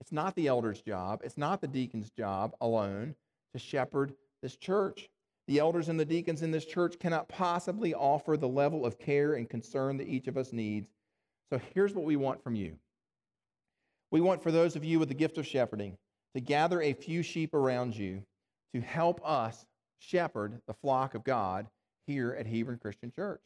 It's 0.00 0.12
not 0.12 0.34
the 0.34 0.46
elder's 0.46 0.80
job, 0.80 1.20
it's 1.24 1.38
not 1.38 1.60
the 1.60 1.68
deacon's 1.68 2.10
job 2.10 2.54
alone 2.60 3.14
to 3.52 3.58
shepherd 3.58 4.14
this 4.42 4.56
church. 4.56 5.08
The 5.48 5.58
elders 5.60 5.88
and 5.88 5.98
the 5.98 6.04
deacons 6.04 6.42
in 6.42 6.50
this 6.50 6.64
church 6.64 6.98
cannot 6.98 7.28
possibly 7.28 7.94
offer 7.94 8.36
the 8.36 8.48
level 8.48 8.84
of 8.84 8.98
care 8.98 9.34
and 9.34 9.48
concern 9.48 9.96
that 9.98 10.08
each 10.08 10.26
of 10.26 10.36
us 10.36 10.52
needs. 10.52 10.90
So 11.50 11.60
here's 11.72 11.94
what 11.94 12.04
we 12.04 12.16
want 12.16 12.42
from 12.42 12.56
you. 12.56 12.76
We 14.10 14.20
want 14.20 14.42
for 14.42 14.50
those 14.50 14.74
of 14.76 14.84
you 14.84 14.98
with 14.98 15.08
the 15.08 15.14
gift 15.14 15.38
of 15.38 15.46
shepherding 15.46 15.96
to 16.34 16.40
gather 16.40 16.82
a 16.82 16.92
few 16.92 17.22
sheep 17.22 17.54
around 17.54 17.96
you 17.96 18.22
to 18.74 18.80
help 18.80 19.20
us 19.24 19.64
shepherd 19.98 20.60
the 20.66 20.74
flock 20.74 21.14
of 21.14 21.24
God 21.24 21.66
here 22.06 22.36
at 22.38 22.46
Hebron 22.46 22.78
Christian 22.78 23.10
Church. 23.10 23.40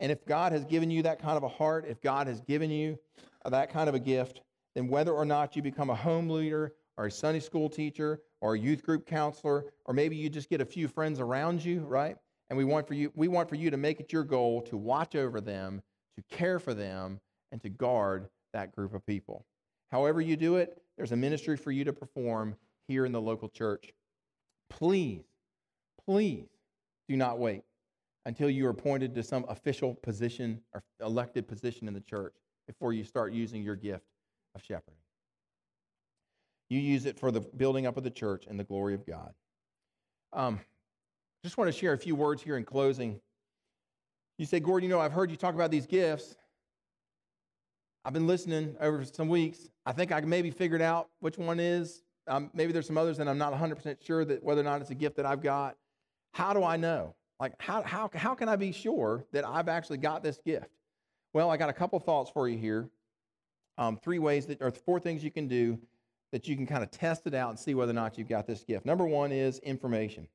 And 0.00 0.12
if 0.12 0.24
God 0.26 0.52
has 0.52 0.64
given 0.64 0.90
you 0.90 1.02
that 1.02 1.20
kind 1.20 1.36
of 1.36 1.42
a 1.42 1.48
heart, 1.48 1.86
if 1.88 2.00
God 2.00 2.26
has 2.26 2.40
given 2.40 2.70
you 2.70 2.98
that 3.48 3.70
kind 3.70 3.88
of 3.88 3.94
a 3.94 4.00
gift, 4.00 4.40
then 4.74 4.88
whether 4.88 5.12
or 5.12 5.24
not 5.24 5.56
you 5.56 5.62
become 5.62 5.90
a 5.90 5.94
home 5.94 6.28
leader 6.28 6.74
or 6.96 7.06
a 7.06 7.10
Sunday 7.10 7.40
school 7.40 7.68
teacher 7.68 8.20
or 8.40 8.54
a 8.54 8.58
youth 8.58 8.82
group 8.82 9.06
counselor, 9.06 9.66
or 9.86 9.94
maybe 9.94 10.16
you 10.16 10.28
just 10.28 10.50
get 10.50 10.60
a 10.60 10.66
few 10.66 10.88
friends 10.88 11.20
around 11.20 11.64
you, 11.64 11.80
right? 11.80 12.16
And 12.50 12.56
we 12.56 12.64
want 12.64 12.86
for 12.86 12.94
you, 12.94 13.10
we 13.14 13.28
want 13.28 13.48
for 13.48 13.54
you 13.54 13.70
to 13.70 13.76
make 13.76 14.00
it 14.00 14.12
your 14.12 14.24
goal 14.24 14.62
to 14.62 14.76
watch 14.76 15.14
over 15.14 15.40
them, 15.40 15.82
to 16.16 16.36
care 16.36 16.58
for 16.58 16.74
them, 16.74 17.20
and 17.52 17.62
to 17.62 17.68
guard 17.68 18.28
that 18.52 18.74
group 18.74 18.94
of 18.94 19.04
people. 19.06 19.46
However 19.90 20.20
you 20.20 20.36
do 20.36 20.56
it, 20.56 20.80
there's 20.96 21.12
a 21.12 21.16
ministry 21.16 21.56
for 21.56 21.70
you 21.70 21.84
to 21.84 21.92
perform 21.92 22.56
here 22.88 23.06
in 23.06 23.12
the 23.12 23.20
local 23.20 23.48
church. 23.48 23.92
Please, 24.70 25.24
please 26.04 26.48
do 27.08 27.16
not 27.16 27.38
wait 27.38 27.62
until 28.26 28.50
you 28.50 28.66
are 28.66 28.70
appointed 28.70 29.14
to 29.14 29.22
some 29.22 29.44
official 29.48 29.94
position 29.94 30.60
or 30.72 30.82
elected 31.00 31.46
position 31.46 31.88
in 31.88 31.94
the 31.94 32.00
church 32.00 32.34
before 32.66 32.92
you 32.92 33.04
start 33.04 33.32
using 33.32 33.62
your 33.62 33.76
gift 33.76 34.04
of 34.54 34.62
shepherding. 34.62 34.98
You 36.70 36.80
use 36.80 37.06
it 37.06 37.18
for 37.18 37.30
the 37.30 37.40
building 37.40 37.86
up 37.86 37.96
of 37.96 38.04
the 38.04 38.10
church 38.10 38.44
and 38.48 38.58
the 38.58 38.64
glory 38.64 38.94
of 38.94 39.06
God. 39.06 39.32
Um, 40.32 40.60
just 41.42 41.58
want 41.58 41.72
to 41.72 41.78
share 41.78 41.92
a 41.92 41.98
few 41.98 42.14
words 42.14 42.42
here 42.42 42.56
in 42.56 42.64
closing. 42.64 43.20
You 44.38 44.46
say, 44.46 44.60
Gordon, 44.60 44.88
you 44.88 44.94
know, 44.94 45.00
I've 45.00 45.12
heard 45.12 45.30
you 45.30 45.36
talk 45.36 45.54
about 45.54 45.70
these 45.70 45.86
gifts. 45.86 46.36
I've 48.04 48.12
been 48.12 48.26
listening 48.26 48.76
over 48.80 49.04
some 49.04 49.28
weeks. 49.28 49.68
I 49.86 49.92
think 49.92 50.12
I 50.12 50.20
maybe 50.20 50.50
figured 50.50 50.82
out 50.82 51.08
which 51.20 51.38
one 51.38 51.60
is. 51.60 52.02
Um, 52.26 52.50
maybe 52.54 52.72
there's 52.72 52.86
some 52.86 52.98
others 52.98 53.18
that 53.18 53.28
I'm 53.28 53.38
not 53.38 53.52
100% 53.52 54.04
sure 54.04 54.24
that 54.24 54.42
whether 54.42 54.60
or 54.60 54.64
not 54.64 54.80
it's 54.80 54.90
a 54.90 54.94
gift 54.94 55.16
that 55.16 55.26
I've 55.26 55.42
got. 55.42 55.76
How 56.32 56.52
do 56.52 56.64
I 56.64 56.76
know? 56.76 57.14
Like, 57.38 57.52
how, 57.58 57.82
how, 57.82 58.10
how 58.14 58.34
can 58.34 58.48
I 58.48 58.56
be 58.56 58.72
sure 58.72 59.24
that 59.32 59.46
I've 59.46 59.68
actually 59.68 59.98
got 59.98 60.22
this 60.22 60.38
gift? 60.44 60.70
Well, 61.32 61.50
I 61.50 61.56
got 61.56 61.68
a 61.68 61.72
couple 61.72 61.98
thoughts 61.98 62.30
for 62.30 62.48
you 62.48 62.56
here. 62.56 62.88
Um, 63.76 63.96
three 63.96 64.18
ways 64.18 64.46
that, 64.46 64.62
or 64.62 64.70
four 64.70 65.00
things 65.00 65.24
you 65.24 65.30
can 65.30 65.48
do 65.48 65.78
that 66.32 66.46
you 66.48 66.56
can 66.56 66.66
kind 66.66 66.82
of 66.82 66.90
test 66.90 67.26
it 67.26 67.34
out 67.34 67.50
and 67.50 67.58
see 67.58 67.74
whether 67.74 67.90
or 67.90 67.94
not 67.94 68.18
you've 68.18 68.28
got 68.28 68.46
this 68.46 68.64
gift. 68.64 68.86
Number 68.86 69.04
one 69.04 69.32
is 69.32 69.58
information. 69.60 70.28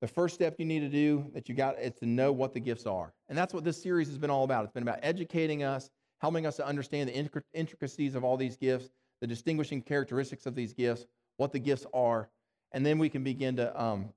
The 0.00 0.08
first 0.08 0.34
step 0.34 0.56
you 0.58 0.64
need 0.64 0.80
to 0.80 0.88
do 0.88 1.30
that 1.34 1.48
you 1.48 1.54
got 1.54 1.78
is 1.78 1.92
to 2.00 2.06
know 2.06 2.32
what 2.32 2.54
the 2.54 2.60
gifts 2.60 2.86
are. 2.86 3.12
And 3.28 3.36
that's 3.36 3.52
what 3.52 3.64
this 3.64 3.82
series 3.82 4.08
has 4.08 4.18
been 4.18 4.30
all 4.30 4.44
about. 4.44 4.64
It's 4.64 4.72
been 4.72 4.82
about 4.82 5.00
educating 5.02 5.62
us, 5.62 5.90
helping 6.20 6.46
us 6.46 6.56
to 6.56 6.66
understand 6.66 7.08
the 7.10 7.28
intricacies 7.52 8.14
of 8.14 8.24
all 8.24 8.36
these 8.36 8.56
gifts, 8.56 8.88
the 9.20 9.26
distinguishing 9.26 9.82
characteristics 9.82 10.46
of 10.46 10.54
these 10.54 10.72
gifts, 10.72 11.06
what 11.36 11.52
the 11.52 11.58
gifts 11.58 11.86
are, 11.92 12.28
and 12.72 12.84
then 12.84 12.98
we 12.98 13.08
can 13.08 13.22
begin 13.22 13.56
to 13.56 13.82
um, 13.82 14.10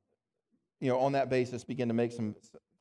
you 0.84 0.90
know, 0.90 1.00
on 1.00 1.14
that 1.14 1.30
basis, 1.30 1.64
begin 1.64 1.88
to 1.88 1.94
make 1.94 2.12
some 2.12 2.36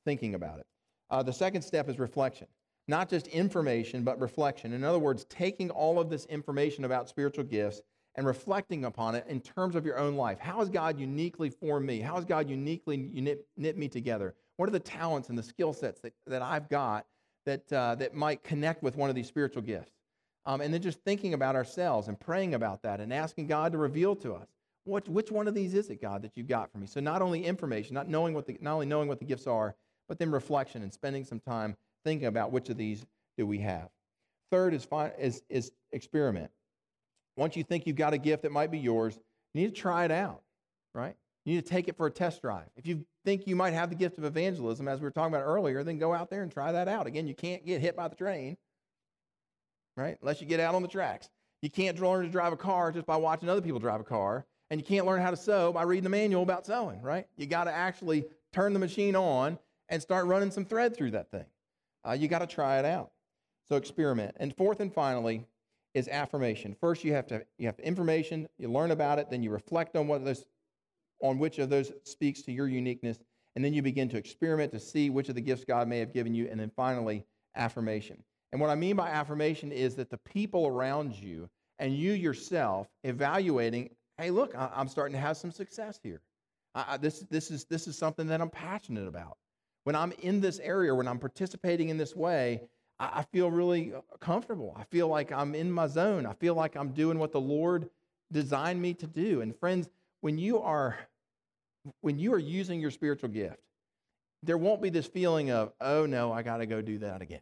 thinking 0.05 0.35
about 0.35 0.59
it. 0.59 0.67
Uh, 1.09 1.23
the 1.23 1.33
second 1.33 1.63
step 1.63 1.89
is 1.89 2.01
reflection, 2.01 2.49
not 2.89 3.09
just 3.09 3.27
information, 3.29 4.03
but 4.03 4.21
reflection. 4.21 4.73
In 4.73 4.85
other 4.85 4.99
words, 4.99 5.25
taking 5.25 5.71
all 5.71 6.01
of 6.01 6.11
this 6.11 6.25
information 6.27 6.85
about 6.85 7.09
spiritual 7.09 7.45
gifts 7.45 7.81
and 8.15 8.27
reflecting 8.27 8.85
upon 8.85 9.15
it 9.15 9.25
in 9.29 9.41
terms 9.41 9.75
of 9.75 9.87
your 9.87 9.99
own 9.99 10.17
life. 10.17 10.39
How 10.39 10.59
has 10.59 10.69
God 10.69 10.99
uniquely 10.99 11.49
formed 11.49 11.87
me? 11.87 12.01
How 12.01 12.17
has 12.17 12.25
God 12.25 12.51
uniquely 12.51 12.97
knit, 12.97 13.47
knit 13.57 13.79
me 13.79 13.89
together? 13.89 14.35
What 14.57 14.69
are 14.69 14.73
the 14.73 14.81
talents 14.81 15.29
and 15.29 15.39
the 15.39 15.43
skill 15.43 15.73
sets 15.73 16.01
that, 16.01 16.13
that 16.27 16.43
I've 16.43 16.69
got 16.69 17.07
that, 17.47 17.73
uh, 17.73 17.95
that 17.95 18.15
might 18.15 18.43
connect 18.43 18.83
with 18.83 18.97
one 18.97 19.09
of 19.09 19.17
these 19.17 19.29
spiritual 19.29 19.63
gifts? 19.63 19.93
Um, 20.45 20.61
and 20.61 20.75
then 20.75 20.83
just 20.83 21.01
thinking 21.05 21.35
about 21.35 21.55
ourselves 21.55 22.09
and 22.09 22.19
praying 22.19 22.55
about 22.55 22.83
that 22.83 23.01
and 23.01 23.13
asking 23.13 23.47
God 23.47 23.73
to 23.73 23.79
reveal 23.79 24.17
to 24.17 24.35
us. 24.35 24.49
What, 24.85 25.09
which 25.09 25.31
one 25.31 25.47
of 25.47 25.55
these 25.55 25.75
is 25.75 25.89
it, 25.89 26.03
God, 26.03 26.23
that 26.23 26.33
you've 26.35 26.49
got 26.49 26.71
for 26.73 26.79
me? 26.79 26.89
So 26.89 26.99
not 27.01 27.23
only 27.23 27.45
information, 27.45 27.95
not 27.95 28.09
knowing 28.09 28.35
what 28.35 28.47
the, 28.47 28.59
not 28.61 28.75
only 28.75 28.87
knowing 28.87 29.09
what 29.09 29.21
the 29.21 29.25
gifts 29.25 29.47
are, 29.47 29.77
but 30.09 30.19
then 30.19 30.33
reflection 30.33 30.83
and 30.83 30.93
spending 30.93 31.25
some 31.25 31.39
time 31.39 31.77
thinking 32.05 32.27
about 32.27 32.53
which 32.53 32.69
of 32.69 32.77
these 32.77 33.05
do 33.37 33.47
we 33.47 33.59
have. 33.59 33.89
Third 34.51 34.75
is, 34.75 34.87
is, 35.19 35.43
is 35.49 35.73
experiment. 35.93 36.51
Once 37.37 37.57
you 37.57 37.65
think 37.65 37.87
you've 37.87 37.97
got 37.97 38.13
a 38.13 38.19
gift 38.19 38.43
that 38.43 38.53
might 38.53 38.71
be 38.71 38.79
yours, 38.79 39.19
you 39.55 39.63
need 39.63 39.75
to 39.75 39.81
try 39.81 40.05
it 40.05 40.11
out, 40.11 40.43
right? 40.95 41.17
You 41.45 41.55
need 41.55 41.65
to 41.65 41.71
take 41.71 41.89
it 41.89 41.97
for 41.97 42.07
a 42.07 42.11
test 42.11 42.43
drive. 42.43 42.69
If 42.77 42.87
you 42.87 43.05
think 43.25 43.47
you 43.47 43.57
might 43.57 43.73
have 43.73 43.89
the 43.89 43.97
gift 43.97 44.19
of 44.19 44.25
evangelism, 44.25 44.87
as 44.87 45.01
we 45.01 45.05
were 45.05 45.11
talking 45.11 45.35
about 45.35 45.45
earlier, 45.45 45.83
then 45.83 45.99
go 45.99 46.13
out 46.13 46.31
there 46.31 46.43
and 46.43 46.53
try 46.53 46.73
that 46.73 46.89
out. 46.89 47.07
Again, 47.07 47.27
you 47.27 47.35
can't 47.35 47.65
get 47.65 47.81
hit 47.81 47.97
by 47.97 48.09
the 48.09 48.15
train, 48.15 48.57
right? 49.97 50.19
Unless 50.21 50.41
you 50.41 50.47
get 50.47 50.61
out 50.61 50.75
on 50.75 50.83
the 50.83 50.89
tracks. 50.89 51.29
You 51.63 51.71
can't 51.71 51.99
learn 52.01 52.25
to 52.25 52.31
drive 52.31 52.53
a 52.53 52.57
car 52.57 52.93
just 52.93 53.07
by 53.07 53.17
watching 53.17 53.49
other 53.49 53.61
people 53.61 53.79
drive 53.79 54.01
a 54.01 54.05
car. 54.05 54.45
And 54.71 54.81
you 54.81 54.87
can't 54.87 55.07
learn 55.07 55.21
how 55.21 55.31
to 55.31 55.37
sew 55.37 55.73
by 55.73 55.83
reading 55.83 56.05
the 56.05 56.11
manual 56.11 56.43
about 56.43 56.65
sewing, 56.65 57.03
right? 57.03 57.27
You 57.37 57.47
got 57.47 57.65
to 57.65 57.73
actually 57.73 58.25
turn 58.53 58.73
the 58.73 58.79
machine 58.79 59.15
on 59.15 59.59
and 59.89 60.01
start 60.01 60.27
running 60.27 60.51
some 60.51 60.65
thread 60.65 60.97
through 60.97 61.11
that 61.11 61.31
thing. 61.31 61.45
Uh, 62.07 62.13
you 62.13 62.29
got 62.29 62.41
to 62.41 62.47
try 62.47 62.79
it 62.79 62.85
out. 62.85 63.11
So 63.69 63.77
experiment. 63.77 64.37
And 64.39 64.55
fourth 64.57 64.81
and 64.81 64.93
finally 64.93 65.47
is 65.95 66.09
affirmation. 66.09 66.75
First, 66.81 67.05
you 67.05 67.13
have 67.13 67.27
to 67.29 67.45
you 67.59 67.67
have 67.67 67.79
information, 67.81 68.49
you 68.59 68.71
learn 68.71 68.91
about 68.91 69.19
it, 69.19 69.31
then 69.31 69.43
you 69.43 69.51
reflect 69.51 69.97
on 69.97 70.09
what 70.09 70.25
those 70.25 70.45
on 71.23 71.39
which 71.39 71.59
of 71.59 71.71
those 71.71 71.93
speaks 72.03 72.43
to 72.43 72.53
your 72.53 72.67
uniqueness, 72.67 73.19
and 73.55 73.65
then 73.65 73.73
you 73.73 73.83
begin 73.83 74.09
to 74.09 74.17
experiment 74.17 74.73
to 74.73 74.81
see 74.81 75.11
which 75.11 75.29
of 75.29 75.35
the 75.37 75.41
gifts 75.41 75.65
God 75.65 75.87
may 75.87 75.99
have 75.99 76.13
given 76.13 76.35
you, 76.35 76.49
and 76.51 76.59
then 76.59 76.71
finally 76.75 77.25
affirmation. 77.55 78.23
And 78.51 78.61
what 78.61 78.71
I 78.71 78.75
mean 78.75 78.97
by 78.97 79.09
affirmation 79.09 79.71
is 79.71 79.95
that 79.97 80.11
the 80.11 80.19
people 80.19 80.67
around 80.67 81.15
you 81.15 81.49
and 81.79 81.97
you 81.97 82.13
yourself 82.13 82.89
evaluating 83.05 83.91
hey, 84.19 84.31
look, 84.31 84.55
I, 84.55 84.71
am 84.77 84.89
starting 84.89 85.15
to 85.15 85.21
have 85.21 85.37
some 85.37 85.51
success 85.51 85.99
here. 86.03 86.21
I, 86.75 86.85
I, 86.91 86.97
this, 86.97 87.21
this, 87.31 87.51
is, 87.51 87.65
this 87.65 87.87
is 87.87 87.97
something 87.97 88.27
that 88.29 88.41
I'm 88.41 88.51
passionate 88.51 89.09
about. 89.09 89.37
When 89.85 89.97
I'm 89.97 90.13
in 90.21 90.41
this 90.41 90.59
area, 90.61 90.95
when 90.95 91.09
I'm 91.09 91.19
participating 91.19 91.89
in 91.89 91.99
this 91.99 92.15
way, 92.15 92.63
I, 92.99 93.25
feel 93.33 93.51
really 93.51 93.93
comfortable. 94.21 94.77
I 94.79 94.85
feel 94.85 95.09
like 95.09 95.33
I'm 95.33 95.55
in 95.55 95.73
my 95.73 95.89
zone. 95.89 96.25
I 96.25 96.35
feel 96.35 96.55
like 96.55 96.77
I'm 96.77 96.93
doing 96.93 97.19
what 97.19 97.33
the 97.33 97.41
Lord 97.41 97.91
designed 98.31 98.81
me 98.81 98.95
to 98.95 99.07
do. 99.07 99.41
And 99.41 99.57
friends, 99.57 99.89
when 100.21 100.39
you 100.39 100.61
are 100.61 100.97
when 102.01 102.19
you 102.19 102.33
are 102.33 102.39
using 102.39 102.81
your 102.81 102.93
spiritual 102.93 103.29
gift, 103.29 103.59
there 104.45 104.57
won't 104.57 104.81
be 104.81 104.89
this 104.89 105.07
feeling 105.07 105.51
of, 105.51 105.73
oh 105.81 106.07
no, 106.07 106.33
I 106.33 106.43
got 106.43 106.59
to 106.59 106.67
go 106.67 106.81
do 106.81 106.99
that 106.99 107.23
again. 107.23 107.41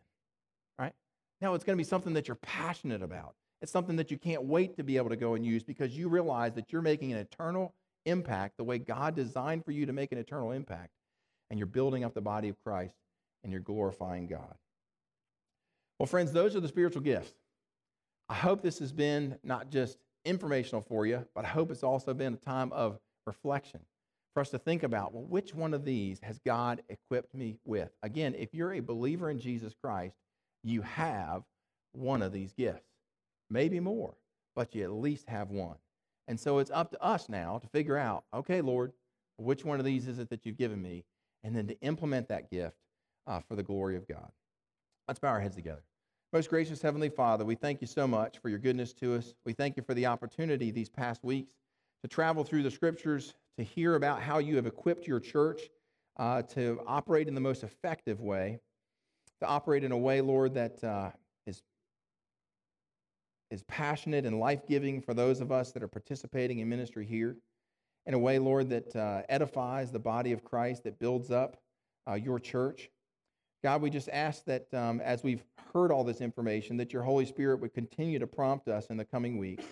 Right? 0.78 0.94
No, 1.42 1.52
it's 1.52 1.64
to 1.64 1.76
be 1.76 1.84
something 1.84 2.14
that 2.14 2.26
you're 2.26 2.36
passionate 2.36 3.02
about. 3.02 3.34
It's 3.60 3.70
something 3.70 3.96
that 3.96 4.10
you 4.10 4.16
can't 4.16 4.44
wait 4.44 4.76
to 4.78 4.82
be 4.82 4.96
able 4.96 5.10
to 5.10 5.16
go 5.16 5.34
and 5.34 5.44
use 5.44 5.62
because 5.62 5.96
you 5.96 6.08
realize 6.08 6.54
that 6.54 6.72
you're 6.72 6.80
making 6.80 7.12
an 7.12 7.18
eternal 7.18 7.74
impact 8.06 8.56
the 8.56 8.64
way 8.64 8.78
God 8.78 9.14
designed 9.14 9.64
for 9.64 9.72
you 9.72 9.84
to 9.84 9.92
make 9.92 10.12
an 10.12 10.18
eternal 10.18 10.52
impact. 10.52 10.90
And 11.50 11.58
you're 11.58 11.66
building 11.66 12.04
up 12.04 12.14
the 12.14 12.20
body 12.20 12.48
of 12.48 12.62
Christ 12.62 12.94
and 13.42 13.52
you're 13.52 13.60
glorifying 13.60 14.26
God. 14.26 14.54
Well, 15.98 16.06
friends, 16.06 16.32
those 16.32 16.56
are 16.56 16.60
the 16.60 16.68
spiritual 16.68 17.02
gifts. 17.02 17.34
I 18.28 18.34
hope 18.34 18.62
this 18.62 18.78
has 18.78 18.92
been 18.92 19.36
not 19.42 19.70
just 19.70 19.98
informational 20.24 20.82
for 20.82 21.06
you, 21.06 21.26
but 21.34 21.44
I 21.44 21.48
hope 21.48 21.70
it's 21.70 21.82
also 21.82 22.14
been 22.14 22.34
a 22.34 22.36
time 22.36 22.72
of 22.72 22.98
reflection 23.26 23.80
for 24.34 24.40
us 24.40 24.50
to 24.50 24.58
think 24.58 24.82
about 24.82 25.12
well, 25.12 25.24
which 25.24 25.54
one 25.54 25.74
of 25.74 25.84
these 25.84 26.20
has 26.22 26.38
God 26.38 26.82
equipped 26.88 27.34
me 27.34 27.58
with? 27.64 27.90
Again, 28.02 28.34
if 28.38 28.54
you're 28.54 28.74
a 28.74 28.80
believer 28.80 29.30
in 29.30 29.38
Jesus 29.38 29.74
Christ, 29.82 30.16
you 30.62 30.82
have 30.82 31.42
one 31.92 32.22
of 32.22 32.32
these 32.32 32.52
gifts 32.52 32.86
maybe 33.50 33.80
more, 33.80 34.14
but 34.54 34.74
you 34.74 34.84
at 34.84 34.92
least 34.92 35.28
have 35.28 35.50
one. 35.50 35.76
And 36.28 36.38
so 36.38 36.58
it's 36.58 36.70
up 36.70 36.92
to 36.92 37.02
us 37.02 37.28
now 37.28 37.58
to 37.58 37.66
figure 37.68 37.96
out, 37.96 38.24
okay, 38.32 38.60
Lord, 38.60 38.92
which 39.36 39.64
one 39.64 39.80
of 39.80 39.84
these 39.84 40.06
is 40.06 40.18
it 40.18 40.30
that 40.30 40.46
you've 40.46 40.58
given 40.58 40.80
me? 40.80 41.04
And 41.42 41.54
then 41.56 41.66
to 41.68 41.80
implement 41.80 42.28
that 42.28 42.50
gift 42.50 42.76
uh, 43.26 43.40
for 43.40 43.56
the 43.56 43.62
glory 43.62 43.96
of 43.96 44.06
God. 44.06 44.30
Let's 45.08 45.20
bow 45.20 45.28
our 45.28 45.40
heads 45.40 45.56
together. 45.56 45.82
Most 46.32 46.48
gracious 46.48 46.80
Heavenly 46.80 47.08
Father, 47.08 47.44
we 47.44 47.54
thank 47.56 47.80
you 47.80 47.86
so 47.86 48.06
much 48.06 48.38
for 48.38 48.48
your 48.48 48.58
goodness 48.58 48.92
to 48.94 49.16
us. 49.16 49.34
We 49.44 49.52
thank 49.52 49.76
you 49.76 49.82
for 49.82 49.94
the 49.94 50.06
opportunity 50.06 50.70
these 50.70 50.88
past 50.88 51.24
weeks 51.24 51.52
to 52.02 52.08
travel 52.08 52.44
through 52.44 52.62
the 52.62 52.70
scriptures, 52.70 53.34
to 53.58 53.64
hear 53.64 53.96
about 53.96 54.22
how 54.22 54.38
you 54.38 54.56
have 54.56 54.66
equipped 54.66 55.06
your 55.06 55.18
church 55.18 55.62
uh, 56.18 56.42
to 56.42 56.80
operate 56.86 57.26
in 57.26 57.34
the 57.34 57.40
most 57.40 57.64
effective 57.64 58.20
way, 58.20 58.60
to 59.40 59.46
operate 59.46 59.82
in 59.82 59.92
a 59.92 59.98
way, 59.98 60.20
Lord, 60.20 60.54
that 60.54 60.82
uh, 60.84 61.10
is 63.50 63.62
passionate 63.64 64.24
and 64.24 64.38
life 64.38 64.66
giving 64.66 65.00
for 65.00 65.12
those 65.12 65.40
of 65.40 65.50
us 65.50 65.72
that 65.72 65.82
are 65.82 65.88
participating 65.88 66.60
in 66.60 66.68
ministry 66.68 67.04
here 67.04 67.36
in 68.06 68.14
a 68.14 68.18
way, 68.18 68.38
Lord, 68.38 68.70
that 68.70 68.94
uh, 68.96 69.22
edifies 69.28 69.90
the 69.90 69.98
body 69.98 70.32
of 70.32 70.44
Christ, 70.44 70.84
that 70.84 70.98
builds 70.98 71.30
up 71.30 71.56
uh, 72.08 72.14
your 72.14 72.38
church. 72.38 72.90
God, 73.62 73.82
we 73.82 73.90
just 73.90 74.08
ask 74.08 74.44
that 74.46 74.72
um, 74.72 75.00
as 75.00 75.22
we've 75.22 75.44
heard 75.74 75.92
all 75.92 76.02
this 76.02 76.20
information, 76.20 76.76
that 76.78 76.92
your 76.92 77.02
Holy 77.02 77.26
Spirit 77.26 77.60
would 77.60 77.74
continue 77.74 78.18
to 78.18 78.26
prompt 78.26 78.68
us 78.68 78.86
in 78.86 78.96
the 78.96 79.04
coming 79.04 79.38
weeks 79.38 79.64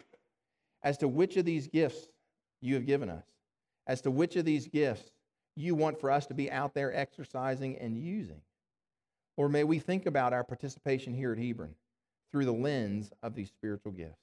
as 0.83 0.99
to 0.99 1.09
which 1.09 1.37
of 1.37 1.45
these 1.45 1.67
gifts 1.67 2.09
you 2.61 2.75
have 2.75 2.87
given 2.87 3.09
us, 3.09 3.25
as 3.87 4.01
to 4.03 4.11
which 4.11 4.37
of 4.37 4.45
these 4.45 4.69
gifts 4.69 5.11
you 5.57 5.75
want 5.75 5.99
for 6.01 6.11
us 6.11 6.27
to 6.27 6.35
be 6.35 6.51
out 6.51 6.75
there 6.75 6.95
exercising 6.95 7.77
and 7.79 7.99
using. 7.99 8.41
Or 9.37 9.49
may 9.49 9.64
we 9.64 9.79
think 9.79 10.07
about 10.07 10.33
our 10.33 10.45
participation 10.45 11.14
here 11.14 11.33
at 11.33 11.38
Hebron 11.38 11.75
through 12.31 12.45
the 12.45 12.53
lens 12.53 13.11
of 13.23 13.35
these 13.35 13.49
spiritual 13.49 13.93
gifts. 13.93 14.21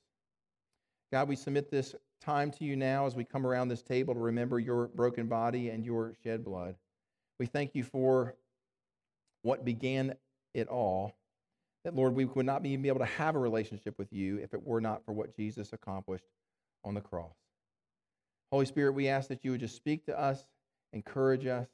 God, 1.11 1.27
we 1.27 1.35
submit 1.35 1.71
this 1.71 1.95
time 2.21 2.51
to 2.51 2.63
you 2.65 2.75
now 2.75 3.05
as 3.05 3.15
we 3.15 3.23
come 3.23 3.45
around 3.45 3.67
this 3.67 3.81
table 3.81 4.13
to 4.13 4.19
remember 4.19 4.59
your 4.59 4.87
broken 4.87 5.27
body 5.27 5.69
and 5.69 5.85
your 5.85 6.13
shed 6.23 6.43
blood. 6.43 6.75
We 7.39 7.45
thank 7.45 7.75
you 7.75 7.83
for 7.83 8.35
what 9.41 9.65
began 9.65 10.15
it 10.53 10.67
all. 10.67 11.13
That, 11.83 11.95
Lord, 11.95 12.15
we 12.15 12.25
would 12.25 12.45
not 12.45 12.63
be 12.63 12.73
able 12.73 12.99
to 12.99 13.05
have 13.05 13.35
a 13.35 13.39
relationship 13.39 13.97
with 13.99 14.11
you 14.11 14.37
if 14.37 14.53
it 14.53 14.65
were 14.65 14.81
not 14.81 15.05
for 15.05 15.13
what 15.13 15.35
Jesus 15.35 15.71
accomplished 15.71 16.25
on 16.83 16.95
the 16.95 17.01
cross. 17.01 17.35
Holy 18.51 18.65
Spirit, 18.65 18.93
we 18.93 19.07
ask 19.07 19.29
that 19.29 19.43
you 19.43 19.51
would 19.51 19.59
just 19.59 19.75
speak 19.75 20.05
to 20.05 20.19
us, 20.19 20.45
encourage 20.93 21.45
us 21.45 21.67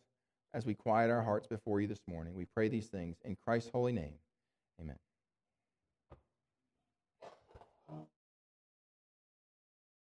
as 0.53 0.65
we 0.65 0.73
quiet 0.73 1.09
our 1.09 1.21
hearts 1.21 1.47
before 1.47 1.79
you 1.79 1.87
this 1.87 2.01
morning. 2.09 2.33
We 2.33 2.45
pray 2.45 2.67
these 2.67 2.87
things 2.87 3.17
in 3.23 3.37
Christ's 3.45 3.69
holy 3.71 3.93
name. 3.93 4.15
Amen. 4.81 4.97